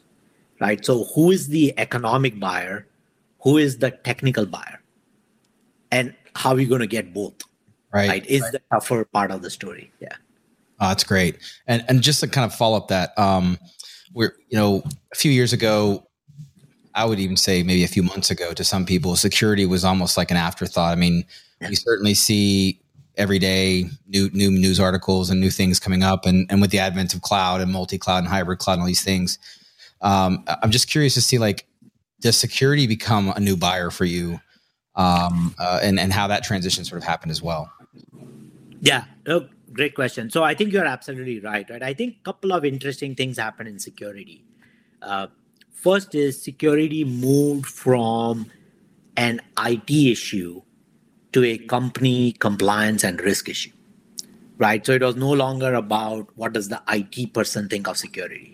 right? 0.65 0.85
So, 0.85 1.05
who 1.15 1.31
is 1.31 1.49
the 1.49 1.73
economic 1.79 2.41
buyer? 2.41 2.87
Who 3.43 3.59
is 3.59 3.79
the 3.79 3.91
technical 3.91 4.47
buyer? 4.47 4.81
And 5.93 6.15
how 6.35 6.53
are 6.53 6.61
you 6.61 6.67
going 6.67 6.81
to 6.81 6.87
get 6.87 7.13
both? 7.13 7.35
Right. 7.93 8.09
right? 8.09 8.27
Is 8.27 8.43
right. 8.43 8.53
the 8.53 8.61
tougher 8.73 9.05
part 9.05 9.31
of 9.31 9.43
the 9.43 9.51
story. 9.51 9.93
Yeah. 10.01 10.09
Oh, 10.81 10.89
that's 10.89 11.05
great. 11.05 11.39
And 11.67 11.85
and 11.89 12.03
just 12.03 12.21
to 12.21 12.29
kind 12.29 12.45
of 12.45 12.55
follow 12.55 12.77
up 12.77 12.89
that, 12.89 13.17
um, 13.19 13.59
we're 14.13 14.35
you 14.49 14.59
know 14.59 14.83
a 15.13 15.17
few 15.17 15.31
years 15.31 15.53
ago 15.53 16.07
I 16.95 17.05
would 17.05 17.19
even 17.19 17.37
say 17.37 17.63
maybe 17.63 17.85
a 17.85 17.89
few 17.89 18.03
months 18.03 18.31
ago 18.31 18.53
to 18.53 18.65
some 18.65 18.87
people, 18.87 19.17
security 19.17 19.67
was 19.67 19.85
almost 19.85 20.17
like 20.17 20.31
an 20.31 20.37
afterthought. 20.37 20.93
I 20.93 20.95
mean, 20.95 21.25
yeah. 21.61 21.69
you 21.69 21.77
certainly 21.77 22.15
see 22.15 22.81
every 23.17 23.39
day 23.39 23.85
new 24.09 24.29
new 24.33 24.51
news 24.51 24.81
articles 24.81 25.31
and 25.31 25.41
new 25.41 25.51
things 25.51 25.81
coming 25.81 26.03
up, 26.03 26.25
and 26.25 26.47
and 26.51 26.61
with 26.61 26.71
the 26.71 26.79
advent 26.79 27.15
of 27.15 27.23
cloud 27.23 27.61
and 27.61 27.73
multi 27.73 27.99
cloud 27.99 28.19
and 28.19 28.29
hybrid 28.29 28.61
cloud 28.61 28.75
and 28.75 28.83
all 28.83 28.87
these 28.87 29.05
things, 29.05 29.39
um, 30.05 30.45
I'm 30.63 30.71
just 30.71 30.89
curious 30.89 31.15
to 31.15 31.23
see 31.23 31.39
like 31.39 31.67
does 32.21 32.37
security 32.37 32.87
become 32.87 33.31
a 33.31 33.41
new 33.41 33.57
buyer 33.57 33.91
for 33.91 34.05
you, 34.05 34.41
um, 34.95 35.55
uh, 35.59 35.81
and 35.83 35.99
and 35.99 36.13
how 36.13 36.29
that 36.29 36.45
transition 36.45 36.85
sort 36.85 37.03
of 37.03 37.05
happened 37.09 37.33
as 37.33 37.43
well. 37.43 37.73
Yeah, 38.81 39.05
oh, 39.27 39.49
great 39.73 39.95
question. 39.95 40.31
So 40.31 40.45
I 40.45 40.55
think 40.55 40.73
you're 40.73 40.85
absolutely 40.85 41.41
right. 41.41 41.69
Right, 41.69 41.83
I 41.83 41.95
think 41.95 42.19
a 42.21 42.23
couple 42.23 42.53
of 42.53 42.65
interesting 42.65 43.17
things 43.17 43.39
happen 43.39 43.67
in 43.67 43.79
security. 43.79 44.45
Uh, 45.03 45.27
First 45.85 46.15
is 46.15 46.43
security 46.43 47.05
moved 47.05 47.67
from 47.67 48.51
an 49.19 49.43
IT 49.59 49.91
issue 49.91 50.63
to 51.33 51.45
a 51.45 51.59
company 51.59 52.33
compliance 52.33 53.05
and 53.05 53.21
risk 53.21 53.51
issue, 53.51 53.73
right? 54.57 54.85
So 54.87 54.93
it 54.93 55.03
was 55.03 55.17
no 55.17 55.31
longer 55.31 55.75
about 55.75 56.29
what 56.37 56.55
does 56.55 56.71
the 56.71 56.81
IT 56.89 57.35
person 57.35 57.69
think 57.69 57.87
of 57.87 57.99
security. 57.99 58.54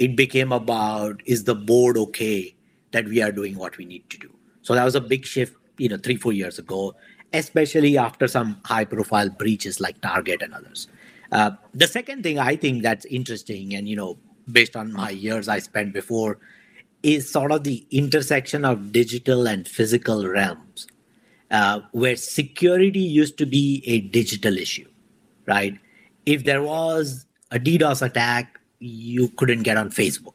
It 0.00 0.16
became 0.16 0.50
about 0.50 1.22
is 1.26 1.44
the 1.44 1.54
board 1.54 1.96
okay 1.98 2.56
that 2.92 3.04
we 3.04 3.22
are 3.22 3.30
doing 3.30 3.56
what 3.56 3.76
we 3.76 3.84
need 3.84 4.08
to 4.10 4.18
do. 4.18 4.30
So 4.62 4.74
that 4.74 4.84
was 4.84 4.94
a 4.94 5.00
big 5.00 5.24
shift, 5.24 5.54
you 5.78 5.88
know, 5.88 5.98
three 5.98 6.16
four 6.16 6.32
years 6.32 6.58
ago, 6.58 6.94
especially 7.32 7.96
after 7.96 8.26
some 8.26 8.60
high 8.64 8.84
profile 8.84 9.28
breaches 9.28 9.78
like 9.78 10.00
Target 10.00 10.42
and 10.42 10.54
others. 10.54 10.88
Uh, 11.32 11.52
the 11.74 11.86
second 11.86 12.22
thing 12.22 12.38
I 12.38 12.56
think 12.56 12.82
that's 12.82 13.04
interesting, 13.04 13.74
and 13.74 13.88
you 13.88 13.94
know, 13.94 14.18
based 14.50 14.74
on 14.74 14.92
my 14.92 15.10
years 15.10 15.48
I 15.48 15.58
spent 15.60 15.92
before 15.92 16.38
is 17.02 17.30
sort 17.30 17.52
of 17.52 17.64
the 17.64 17.86
intersection 17.90 18.64
of 18.64 18.92
digital 18.92 19.46
and 19.46 19.66
physical 19.66 20.26
realms, 20.26 20.86
uh, 21.50 21.80
where 21.92 22.16
security 22.16 23.00
used 23.00 23.38
to 23.38 23.46
be 23.46 23.82
a 23.86 24.00
digital 24.00 24.56
issue, 24.56 24.88
right? 25.46 25.78
If 26.26 26.44
there 26.44 26.62
was 26.62 27.26
a 27.50 27.58
DDoS 27.58 28.02
attack, 28.02 28.59
you 28.80 29.28
couldn't 29.28 29.62
get 29.62 29.76
on 29.76 29.90
Facebook, 29.90 30.34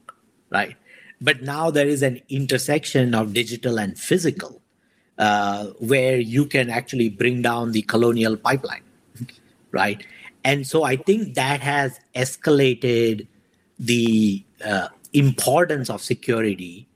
right? 0.49 0.75
But 1.19 1.41
now 1.41 1.71
there 1.71 1.87
is 1.87 2.03
an 2.03 2.21
intersection 2.29 3.13
of 3.13 3.33
digital 3.33 3.79
and 3.79 3.97
physical, 3.97 4.61
uh, 5.17 5.67
where 5.79 6.17
you 6.17 6.45
can 6.45 6.69
actually 6.69 7.09
bring 7.09 7.41
down 7.41 7.71
the 7.71 7.81
colonial 7.83 8.37
pipeline, 8.37 8.83
right? 9.71 10.05
And 10.43 10.65
so 10.65 10.83
I 10.83 10.95
think 10.95 11.33
that 11.33 11.61
has 11.61 11.99
escalated 12.15 13.27
the 13.79 14.43
uh, 14.63 14.89
importance 15.13 15.89
of 15.89 16.01
security 16.01 16.87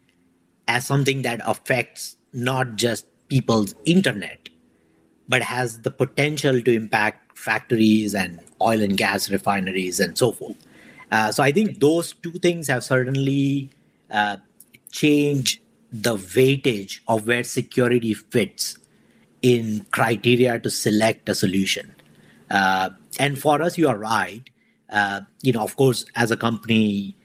as 0.67 0.85
something 0.85 1.23
that 1.23 1.41
affects 1.45 2.15
not 2.31 2.75
just 2.75 3.05
people's 3.27 3.73
internet, 3.85 4.49
but 5.27 5.41
has 5.41 5.81
the 5.81 5.91
potential 5.91 6.61
to 6.61 6.71
impact 6.71 7.37
factories 7.37 8.13
and 8.13 8.39
oil 8.61 8.81
and 8.81 8.97
gas 8.97 9.31
refineries 9.31 9.99
and 9.99 10.17
so 10.17 10.31
forth. 10.31 10.57
Uh, 11.11 11.31
so 11.31 11.43
I 11.43 11.51
think 11.51 11.79
those 11.79 12.13
two 12.13 12.33
things 12.33 12.67
have 12.67 12.83
certainly 12.83 13.69
uh, 14.11 14.37
changed 14.91 15.59
the 15.91 16.15
weightage 16.15 16.99
of 17.07 17.25
where 17.25 17.43
security 17.43 18.13
fits 18.13 18.77
in 19.41 19.85
criteria 19.91 20.59
to 20.59 20.69
select 20.69 21.27
a 21.29 21.35
solution. 21.35 21.95
Uh, 22.51 22.91
and 23.19 23.39
for 23.39 23.61
us, 23.61 23.77
you 23.77 23.87
are 23.87 23.97
right. 23.97 24.43
Uh, 24.89 25.21
you 25.41 25.51
know, 25.51 25.61
of 25.61 25.75
course, 25.75 26.05
as 26.15 26.31
a 26.31 26.37
company, 26.37 27.15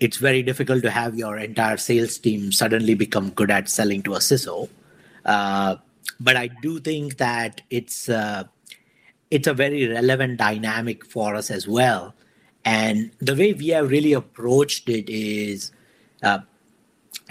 it's 0.00 0.16
very 0.16 0.42
difficult 0.42 0.82
to 0.82 0.90
have 0.90 1.16
your 1.16 1.36
entire 1.38 1.76
sales 1.76 2.18
team 2.18 2.50
suddenly 2.50 2.94
become 2.94 3.30
good 3.30 3.50
at 3.50 3.68
selling 3.68 4.02
to 4.02 4.14
a 4.14 4.18
CISO. 4.18 4.68
Uh, 5.24 5.76
but 6.18 6.36
I 6.36 6.48
do 6.60 6.80
think 6.80 7.18
that 7.18 7.60
it's 7.70 8.08
it's 9.30 9.46
a 9.46 9.54
very 9.54 9.88
relevant 9.88 10.38
dynamic 10.38 11.04
for 11.06 11.34
us 11.34 11.50
as 11.50 11.66
well. 11.66 12.14
And 12.64 13.10
the 13.18 13.34
way 13.34 13.52
we 13.52 13.68
have 13.68 13.90
really 13.90 14.12
approached 14.12 14.88
it 14.88 15.08
is, 15.08 15.72
uh, 16.22 16.40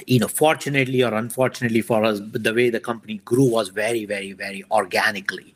you 0.05 0.19
know, 0.19 0.27
fortunately 0.27 1.03
or 1.03 1.13
unfortunately 1.13 1.81
for 1.81 2.03
us, 2.03 2.19
the 2.31 2.53
way 2.53 2.69
the 2.69 2.79
company 2.79 3.21
grew 3.23 3.49
was 3.49 3.69
very, 3.69 4.05
very, 4.05 4.33
very 4.33 4.63
organically. 4.71 5.55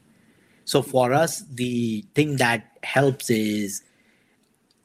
So 0.63 0.81
for 0.81 1.13
us, 1.13 1.43
the 1.53 2.05
thing 2.15 2.37
that 2.37 2.77
helps 2.83 3.29
is 3.29 3.83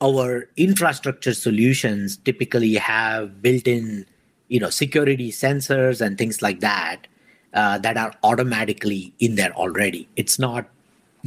our 0.01 0.49
infrastructure 0.57 1.35
solutions 1.35 2.17
typically 2.17 2.75
have 2.75 3.43
built-in, 3.43 4.07
you 4.49 4.61
know, 4.61 4.71
security 4.71 5.31
sensors 5.31 6.01
and 6.01 6.19
things 6.19 6.43
like 6.43 6.61
that 6.61 7.07
uh, 7.55 7.79
that 7.79 7.97
are 7.97 8.13
automatically 8.23 9.13
in 9.21 9.37
there 9.37 9.53
already. 9.53 10.09
It's 10.17 10.39
not 10.39 10.69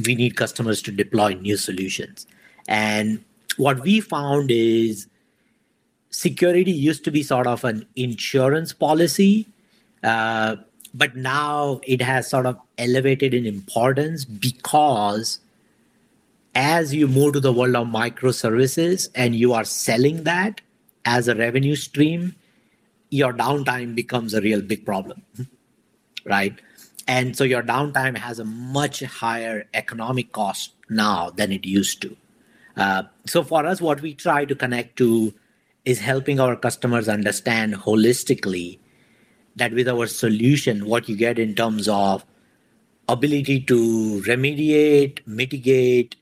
we 0.04 0.14
need 0.14 0.36
customers 0.36 0.82
to 0.82 0.90
deploy 0.90 1.34
new 1.34 1.56
solutions. 1.56 2.26
And 2.66 3.24
what 3.56 3.80
we 3.80 4.00
found 4.00 4.50
is 4.50 5.06
security 6.10 6.70
used 6.70 7.04
to 7.04 7.10
be 7.10 7.22
sort 7.22 7.46
of 7.46 7.64
an 7.64 7.86
insurance 7.96 8.72
policy, 8.72 9.46
uh, 10.02 10.56
but 10.92 11.16
now 11.16 11.80
it 11.82 12.00
has 12.00 12.28
sort 12.28 12.46
of 12.46 12.58
elevated 12.78 13.34
in 13.34 13.46
importance 13.46 14.24
because 14.24 15.40
as 16.54 16.94
you 16.94 17.08
move 17.08 17.32
to 17.32 17.40
the 17.40 17.52
world 17.52 17.74
of 17.74 17.88
microservices 17.88 19.08
and 19.14 19.34
you 19.34 19.52
are 19.52 19.64
selling 19.64 20.22
that 20.22 20.60
as 21.04 21.26
a 21.26 21.34
revenue 21.34 21.74
stream, 21.74 22.34
your 23.10 23.32
downtime 23.32 23.94
becomes 23.94 24.34
a 24.34 24.40
real 24.40 24.60
big 24.60 24.86
problem, 24.86 25.22
right? 26.24 26.58
And 27.06 27.36
so 27.36 27.44
your 27.44 27.62
downtime 27.62 28.16
has 28.16 28.38
a 28.38 28.44
much 28.44 29.02
higher 29.02 29.66
economic 29.74 30.32
cost 30.32 30.72
now 30.88 31.30
than 31.30 31.52
it 31.52 31.66
used 31.66 32.00
to. 32.02 32.16
Uh, 32.76 33.04
so 33.26 33.42
for 33.42 33.66
us, 33.66 33.80
what 33.80 34.00
we 34.00 34.14
try 34.14 34.44
to 34.44 34.54
connect 34.54 34.96
to 34.96 35.32
is 35.84 36.00
helping 36.00 36.40
our 36.40 36.56
customers 36.56 37.08
understand 37.08 37.74
holistically 37.74 38.78
that 39.56 39.72
with 39.72 39.88
our 39.88 40.06
solution, 40.06 40.86
what 40.86 41.08
you 41.08 41.16
get 41.16 41.38
in 41.38 41.54
terms 41.54 41.88
of 41.88 42.24
ability 43.08 43.60
to 43.60 44.22
remediate, 44.26 45.20
mitigate 45.26 46.16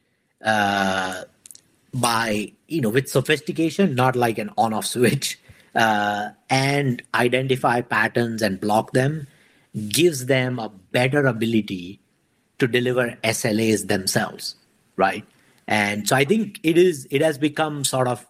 uh, 0.45 1.25
by 1.95 2.53
you 2.69 2.81
know 2.81 2.91
with 2.91 3.09
sophistication, 3.09 3.95
not 3.95 4.17
like 4.17 4.39
an 4.39 4.51
on-off 4.59 4.87
switch, 4.95 5.39
uh, 5.75 6.31
and 6.51 7.03
identify 7.15 7.81
patterns 7.81 8.43
and 8.43 8.61
block 8.61 8.93
them, 8.93 9.27
gives 9.89 10.27
them 10.27 10.59
a 10.59 10.69
better 10.69 11.27
ability 11.27 12.01
to 12.59 12.67
deliver 12.67 13.17
SLAs 13.25 13.89
themselves, 13.89 14.57
right? 14.97 15.25
And 15.73 16.07
so 16.07 16.15
I 16.15 16.27
think 16.27 16.61
it 16.63 16.77
is 16.77 17.09
it 17.11 17.23
has 17.23 17.39
become 17.39 17.83
sort 17.83 18.07
of 18.07 18.27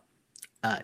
uh, 0.63 0.79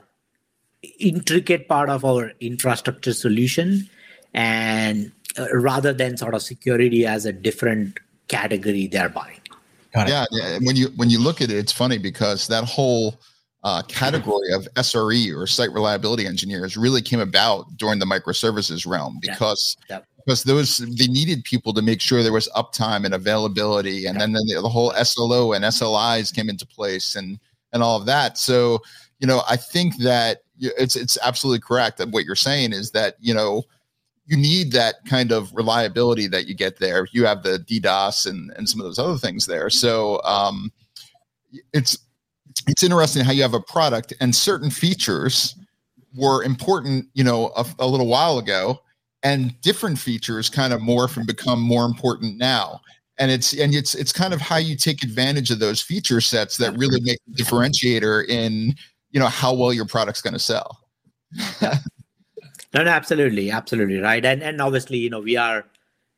intricate 0.99 1.69
part 1.69 1.89
of 1.89 2.05
our 2.05 2.33
infrastructure 2.41 3.13
solution, 3.13 3.89
and 4.35 5.13
uh, 5.39 5.47
rather 5.55 5.93
than 5.93 6.17
sort 6.17 6.35
of 6.35 6.43
security 6.43 7.07
as 7.07 7.27
a 7.27 7.33
different 7.33 8.01
category 8.27 8.89
they're 8.89 9.09
buying. 9.09 9.39
Yeah, 9.95 10.25
when 10.63 10.75
you 10.75 10.89
when 10.97 11.11
you 11.11 11.21
look 11.21 11.41
at 11.41 11.49
it, 11.49 11.57
it's 11.57 11.71
funny 11.71 11.97
because 11.97 12.49
that 12.49 12.65
whole 12.65 13.21
uh, 13.63 13.83
category 13.83 14.53
of 14.53 14.67
SRE 14.75 15.33
or 15.37 15.47
site 15.47 15.73
reliability 15.73 16.27
engineers 16.27 16.77
really 16.77 17.03
came 17.03 17.21
about 17.21 17.67
during 17.77 18.01
the 18.01 18.05
microservices 18.05 18.85
realm 18.85 19.19
because 19.21 19.77
yeah. 19.89 20.01
Because 20.29 20.45
those 20.45 20.77
they 20.77 21.07
needed 21.07 21.43
people 21.43 21.73
to 21.73 21.81
make 21.81 22.03
sure 22.03 22.23
there 22.23 22.35
was 22.35 22.51
uptime 22.55 23.07
and 23.07 23.15
availability, 23.15 24.05
and 24.05 24.17
yeah. 24.17 24.27
then, 24.27 24.33
then 24.35 24.43
the, 24.47 24.61
the, 24.61 24.69
whole 24.69 24.93
SLO 25.03 25.55
and 25.55 25.65
SLIs 25.65 26.35
came 26.35 26.51
into 26.51 26.67
place 26.67 27.17
and 27.17 27.39
and 27.73 27.83
all 27.83 27.97
of 27.97 28.05
that. 28.05 28.37
So 28.37 28.81
you 29.21 29.27
know, 29.27 29.41
I 29.49 29.57
think 29.57 29.97
that 30.03 30.43
it's 30.59 30.97
it's 30.97 31.17
absolutely 31.25 31.61
correct 31.61 31.97
that 31.97 32.11
what 32.11 32.27
you're 32.27 32.35
saying 32.35 32.75
is 32.75 32.91
that 32.91 33.17
you 33.21 33.33
know 33.33 33.63
you 34.27 34.37
need 34.37 34.71
that 34.73 34.97
kind 35.07 35.33
of 35.33 35.55
reliability 35.55 36.27
that 36.27 36.47
you 36.47 36.55
get 36.55 36.79
there. 36.79 37.09
You 37.13 37.25
have 37.25 37.43
the 37.43 37.61
DDoS 37.61 38.27
and 38.27 38.53
and 38.59 38.69
some 38.69 38.81
of 38.81 38.85
those 38.85 38.99
other 38.99 39.17
things 39.17 39.47
there. 39.47 39.71
So 39.71 40.21
um, 40.25 40.71
it's 41.73 41.97
it's 42.67 42.83
interesting 42.83 43.25
how 43.25 43.33
you 43.33 43.41
have 43.41 43.55
a 43.55 43.63
product 43.63 44.13
and 44.21 44.37
certain 44.37 44.69
features 44.69 45.55
were 46.15 46.43
important, 46.45 47.07
you 47.15 47.25
know, 47.25 47.51
a, 47.57 47.65
a 47.79 47.87
little 47.87 48.09
while 48.09 48.37
ago, 48.37 48.83
and 49.23 49.59
different 49.61 49.99
features 49.99 50.49
kind 50.49 50.73
of 50.73 50.81
morph 50.81 51.17
and 51.17 51.27
become 51.27 51.61
more 51.61 51.85
important 51.85 52.37
now. 52.37 52.81
And 53.19 53.31
it's 53.31 53.53
and 53.53 53.75
it's 53.75 53.95
it's 53.95 54.13
kind 54.13 54.33
of 54.33 54.41
how 54.41 54.57
you 54.59 54.77
take 54.77 55.03
advantage 55.03 55.51
of 55.51 55.59
those 55.59 55.81
feature 55.81 56.21
sets 56.21 56.57
that 56.59 56.77
really 56.77 57.01
make 57.01 57.19
the 57.27 57.43
differentiator 57.43 58.29
in 58.29 58.75
you 59.11 59.19
know 59.19 59.27
how 59.27 59.53
well 59.55 59.73
your 59.73 59.87
product's 59.87 60.23
going 60.23 60.35
to 60.35 60.39
sell. 60.39 60.79
no, 61.61 61.73
no, 62.85 62.91
absolutely, 62.91 63.51
absolutely 63.51 63.99
right. 63.99 64.25
And 64.25 64.43
and 64.43 64.61
obviously, 64.61 64.99
you 64.99 65.11
know, 65.11 65.21
we 65.21 65.37
are 65.37 65.67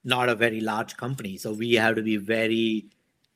not 0.04 0.28
a 0.28 0.34
very 0.34 0.60
large 0.60 0.96
company, 0.98 1.38
so 1.38 1.52
we 1.52 1.74
have 1.74 1.96
to 1.96 2.02
be 2.02 2.18
very 2.18 2.84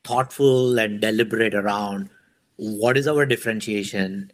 thoughtful 0.03 0.77
and 0.77 1.01
deliberate 1.01 1.55
around 1.55 2.09
what 2.57 2.97
is 2.97 3.07
our 3.07 3.25
differentiation 3.25 4.31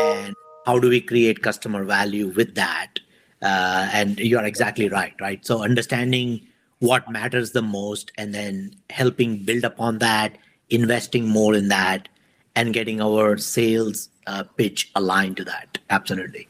and 0.00 0.34
how 0.66 0.78
do 0.80 0.88
we 0.88 1.00
create 1.00 1.42
customer 1.42 1.84
value 1.84 2.28
with 2.28 2.56
that 2.56 2.98
uh, 3.42 3.88
and 3.92 4.18
you're 4.18 4.44
exactly 4.44 4.88
right 4.88 5.14
right? 5.20 5.44
So 5.44 5.62
understanding 5.62 6.46
what 6.78 7.10
matters 7.10 7.52
the 7.52 7.62
most 7.62 8.10
and 8.18 8.34
then 8.34 8.74
helping 8.90 9.44
build 9.44 9.64
upon 9.64 9.98
that 9.98 10.36
investing 10.70 11.28
more 11.28 11.54
in 11.54 11.68
that 11.68 12.08
and 12.56 12.72
getting 12.72 13.00
our 13.00 13.36
sales 13.38 14.08
uh, 14.26 14.44
pitch 14.56 14.90
aligned 14.94 15.36
to 15.36 15.44
that. 15.44 15.78
Absolutely. 15.90 16.48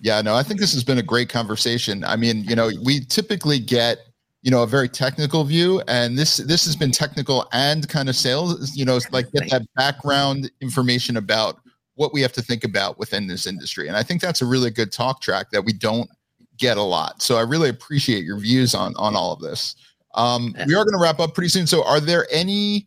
Yeah 0.00 0.20
no 0.20 0.34
i 0.36 0.42
think 0.42 0.60
this 0.60 0.74
has 0.74 0.84
been 0.84 0.98
a 0.98 1.02
great 1.02 1.30
conversation. 1.30 2.04
I 2.04 2.16
mean 2.16 2.44
you 2.44 2.54
know 2.54 2.70
we 2.84 3.00
typically 3.06 3.58
get 3.58 3.98
you 4.42 4.50
know 4.50 4.62
a 4.62 4.66
very 4.66 4.88
technical 4.88 5.42
view 5.44 5.82
and 5.88 6.18
this 6.18 6.36
this 6.36 6.64
has 6.66 6.76
been 6.76 6.90
technical 6.90 7.48
and 7.52 7.88
kind 7.88 8.10
of 8.10 8.14
sales 8.14 8.76
you 8.76 8.84
know 8.84 9.00
like 9.10 9.32
get 9.32 9.50
that 9.50 9.62
background 9.74 10.50
information 10.60 11.16
about 11.16 11.60
what 11.96 12.12
we 12.12 12.20
have 12.20 12.32
to 12.32 12.42
think 12.42 12.64
about 12.64 12.98
within 12.98 13.26
this 13.26 13.46
industry. 13.46 13.88
And 13.88 13.96
i 13.96 14.02
think 14.02 14.20
that's 14.20 14.42
a 14.42 14.46
really 14.46 14.70
good 14.70 14.92
talk 14.92 15.20
track 15.20 15.50
that 15.50 15.64
we 15.64 15.72
don't 15.72 16.10
get 16.56 16.76
a 16.76 16.82
lot. 16.82 17.22
So 17.22 17.36
i 17.36 17.42
really 17.42 17.68
appreciate 17.68 18.24
your 18.24 18.38
views 18.38 18.74
on 18.74 18.94
on 18.96 19.16
all 19.16 19.32
of 19.32 19.40
this. 19.40 19.76
Um, 20.14 20.54
we 20.66 20.74
are 20.74 20.84
going 20.84 20.96
to 20.96 21.02
wrap 21.02 21.18
up 21.18 21.34
pretty 21.34 21.48
soon. 21.48 21.66
So 21.66 21.84
are 21.84 22.00
there 22.00 22.26
any 22.30 22.86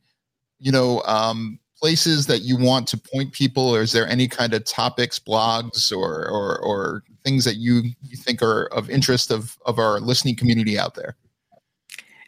you 0.60 0.72
know 0.72 1.02
um, 1.04 1.60
places 1.78 2.26
that 2.28 2.40
you 2.40 2.58
want 2.58 2.88
to 2.90 2.98
point 2.98 3.34
people? 3.34 3.70
Or 3.70 3.82
is 3.82 3.92
there 3.92 4.08
any 4.08 4.28
kind 4.28 4.54
of 4.54 4.66
topics 4.66 5.20
blogs 5.20 5.92
or 5.92 6.28
or, 6.30 6.60
or 6.60 7.04
things 7.24 7.46
that 7.46 7.56
you, 7.56 7.84
you 8.02 8.18
think 8.18 8.42
are 8.42 8.68
of 8.68 8.90
interest 8.90 9.32
of 9.32 9.58
of 9.66 9.80
our 9.80 10.00
listening 10.00 10.36
community 10.36 10.80
out 10.80 10.96
there? 10.96 11.16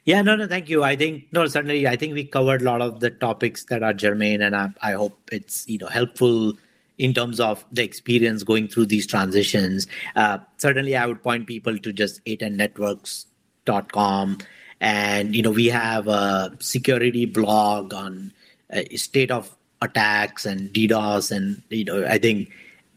Yeah, 0.06 0.22
no, 0.22 0.36
no, 0.36 0.48
thank 0.48 0.70
you. 0.70 0.84
I 0.84 0.96
think 0.96 1.26
no, 1.32 1.46
certainly. 1.48 1.88
I 1.88 1.96
think 1.96 2.14
we 2.14 2.26
covered 2.26 2.62
a 2.62 2.66
lot 2.66 2.82
of 2.82 3.00
the 3.00 3.10
topics 3.10 3.66
that 3.66 3.84
are 3.84 3.94
germane, 3.94 4.42
and 4.42 4.56
I, 4.56 4.70
I 4.82 4.94
hope 4.94 5.20
it's 5.32 5.68
you 5.68 5.78
know 5.78 5.88
helpful 5.88 6.54
in 7.00 7.14
terms 7.14 7.40
of 7.40 7.66
the 7.72 7.84
experience 7.84 8.44
going 8.44 8.68
through 8.68 8.86
these 8.86 9.08
transitions. 9.08 9.88
Uh, 10.16 10.38
certainly, 10.58 10.96
I 10.96 11.08
would 11.08 11.24
point 11.24 11.48
people 11.48 11.80
to 11.80 11.92
just 11.92 12.24
a10networks.com, 12.26 14.38
and 14.82 15.36
you 15.36 15.42
know 15.42 15.52
we 15.52 15.66
have 15.68 16.08
a 16.08 16.56
security 16.60 17.26
blog 17.26 17.94
on 17.94 18.32
uh, 18.72 18.82
state 18.96 19.32
of 19.32 19.56
attacks 19.82 20.46
and 20.46 20.72
DDoS, 20.74 21.36
and 21.36 21.64
you 21.70 21.86
know 21.86 22.06
I 22.06 22.20
think 22.20 22.52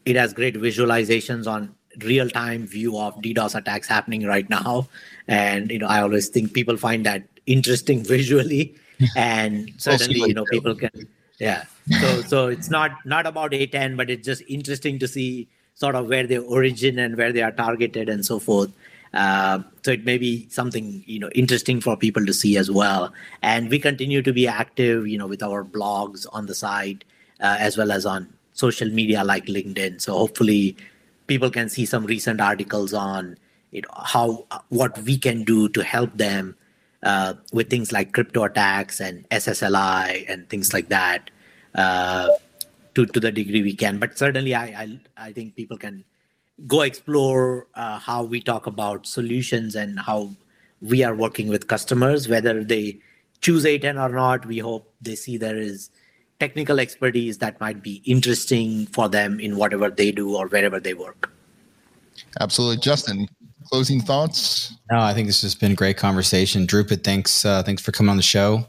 it 0.04 0.16
has 0.16 0.34
great 0.34 0.56
visualizations 0.56 1.46
on 1.46 1.74
real 2.02 2.28
time 2.28 2.66
view 2.66 2.98
of 2.98 3.14
DDoS 3.22 3.54
attacks 3.54 3.86
happening 3.86 4.26
right 4.26 4.50
now. 4.50 4.88
And 5.28 5.70
you 5.70 5.78
know, 5.78 5.86
I 5.86 6.02
always 6.02 6.28
think 6.28 6.52
people 6.52 6.76
find 6.76 7.06
that 7.06 7.22
interesting 7.46 8.02
visually, 8.16 8.74
and 9.16 9.72
certainly 9.78 10.18
you 10.18 10.34
know 10.34 10.44
people 10.50 10.74
can 10.74 10.90
yeah. 11.38 11.66
So 12.00 12.22
so 12.22 12.46
it's 12.48 12.70
not 12.70 12.92
not 13.04 13.26
about 13.26 13.52
A10, 13.52 13.96
but 13.96 14.10
it's 14.10 14.24
just 14.24 14.42
interesting 14.48 14.98
to 15.00 15.08
see 15.08 15.48
sort 15.74 15.94
of 15.94 16.06
where 16.06 16.26
they 16.26 16.38
origin 16.38 16.98
and 16.98 17.16
where 17.16 17.32
they 17.32 17.42
are 17.42 17.52
targeted 17.52 18.08
and 18.08 18.24
so 18.24 18.38
forth. 18.38 18.70
Uh, 19.14 19.60
so 19.84 19.90
it 19.90 20.04
may 20.04 20.16
be 20.16 20.48
something 20.48 21.04
you 21.06 21.18
know 21.18 21.28
interesting 21.34 21.80
for 21.80 21.96
people 21.96 22.24
to 22.24 22.32
see 22.32 22.56
as 22.56 22.70
well. 22.70 23.12
And 23.42 23.68
we 23.68 23.78
continue 23.78 24.22
to 24.22 24.32
be 24.32 24.46
active, 24.46 25.06
you 25.08 25.18
know, 25.18 25.26
with 25.26 25.42
our 25.42 25.64
blogs 25.64 26.26
on 26.32 26.46
the 26.46 26.54
site 26.54 27.04
uh, 27.40 27.56
as 27.58 27.76
well 27.76 27.92
as 27.92 28.06
on 28.06 28.32
social 28.54 28.88
media 28.88 29.24
like 29.24 29.46
LinkedIn. 29.46 30.00
So 30.00 30.16
hopefully 30.16 30.76
people 31.26 31.50
can 31.50 31.68
see 31.68 31.86
some 31.86 32.06
recent 32.06 32.40
articles 32.40 32.94
on 32.94 33.36
you 33.72 33.82
know, 33.82 33.88
how 34.04 34.46
what 34.68 34.98
we 35.02 35.18
can 35.18 35.44
do 35.44 35.68
to 35.70 35.82
help 35.82 36.16
them 36.16 36.54
uh, 37.02 37.34
with 37.52 37.68
things 37.68 37.90
like 37.90 38.12
crypto 38.12 38.44
attacks 38.44 39.00
and 39.00 39.28
SSLI 39.30 40.24
and 40.28 40.48
things 40.48 40.72
like 40.72 40.88
that 40.90 41.30
uh, 41.74 42.28
to 42.94 43.06
to 43.06 43.20
the 43.20 43.32
degree 43.32 43.62
we 43.62 43.74
can. 43.74 43.98
But 43.98 44.18
certainly, 44.18 44.54
I 44.54 44.64
I, 44.64 45.00
I 45.28 45.32
think 45.32 45.56
people 45.56 45.76
can 45.76 46.04
go 46.66 46.82
explore 46.82 47.66
uh, 47.74 47.98
how 47.98 48.22
we 48.22 48.40
talk 48.40 48.66
about 48.66 49.06
solutions 49.06 49.74
and 49.74 49.98
how 49.98 50.30
we 50.80 51.02
are 51.02 51.14
working 51.14 51.48
with 51.48 51.68
customers, 51.68 52.28
whether 52.28 52.62
they 52.64 52.98
choose 53.40 53.64
A10 53.64 54.00
or 54.00 54.14
not. 54.14 54.46
We 54.46 54.58
hope 54.58 54.92
they 55.00 55.14
see 55.14 55.36
there 55.36 55.56
is 55.56 55.90
technical 56.40 56.80
expertise 56.80 57.38
that 57.38 57.60
might 57.60 57.82
be 57.82 58.02
interesting 58.04 58.86
for 58.86 59.08
them 59.08 59.38
in 59.38 59.56
whatever 59.56 59.90
they 59.90 60.10
do 60.10 60.36
or 60.36 60.48
wherever 60.48 60.80
they 60.80 60.94
work. 60.94 61.30
Absolutely, 62.40 62.78
Justin. 62.78 63.28
Closing 63.68 64.00
thoughts? 64.00 64.74
No, 64.90 64.98
I 64.98 65.14
think 65.14 65.28
this 65.28 65.40
has 65.42 65.54
been 65.54 65.72
a 65.72 65.74
great 65.74 65.96
conversation. 65.96 66.66
Dhrupad, 66.66 67.04
thanks. 67.04 67.44
Uh, 67.44 67.62
thanks 67.62 67.80
for 67.80 67.92
coming 67.92 68.10
on 68.10 68.16
the 68.16 68.22
show. 68.22 68.66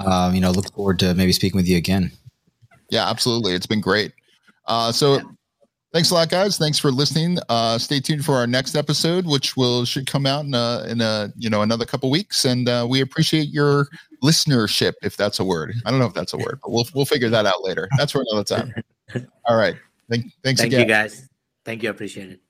Um, 0.00 0.34
you 0.34 0.40
know, 0.40 0.50
look 0.50 0.72
forward 0.72 0.98
to 1.00 1.14
maybe 1.14 1.32
speaking 1.32 1.58
with 1.58 1.68
you 1.68 1.76
again. 1.76 2.10
Yeah, 2.92 3.08
absolutely. 3.08 3.54
It's 3.54 3.66
been 3.66 3.80
great. 3.80 4.12
Uh, 4.66 4.92
so 4.92 5.18
thanks 5.94 6.10
a 6.10 6.14
lot, 6.14 6.28
guys. 6.28 6.58
Thanks 6.58 6.78
for 6.78 6.90
listening. 6.90 7.38
Uh, 7.48 7.78
stay 7.78 8.00
tuned 8.00 8.22
for 8.22 8.34
our 8.34 8.46
next 8.46 8.76
episode, 8.76 9.26
which 9.26 9.56
will 9.56 9.86
should 9.86 10.06
come 10.06 10.26
out 10.26 10.44
in 10.44 10.52
a, 10.52 10.84
in 10.88 11.00
a 11.00 11.32
you 11.34 11.48
know 11.48 11.62
another 11.62 11.86
couple 11.86 12.10
weeks. 12.10 12.44
And 12.44 12.68
uh, 12.68 12.86
we 12.88 13.00
appreciate 13.00 13.48
your 13.48 13.88
listenership, 14.22 14.92
if 15.02 15.16
that's 15.16 15.40
a 15.40 15.44
word. 15.44 15.74
I 15.86 15.90
don't 15.90 16.00
know 16.00 16.06
if 16.06 16.12
that's 16.12 16.34
a 16.34 16.36
word, 16.36 16.60
but 16.62 16.70
we'll 16.70 16.86
we'll 16.94 17.06
figure 17.06 17.30
that 17.30 17.46
out 17.46 17.64
later. 17.64 17.88
That's 17.96 18.12
for 18.12 18.22
another 18.30 18.44
time. 18.44 18.74
All 19.46 19.56
right. 19.56 19.74
Thank, 20.10 20.26
thanks 20.44 20.60
Thank 20.60 20.74
again. 20.74 20.80
you, 20.80 20.86
guys. 20.86 21.30
Thank 21.64 21.82
you. 21.82 21.88
Appreciate 21.88 22.30
it. 22.30 22.41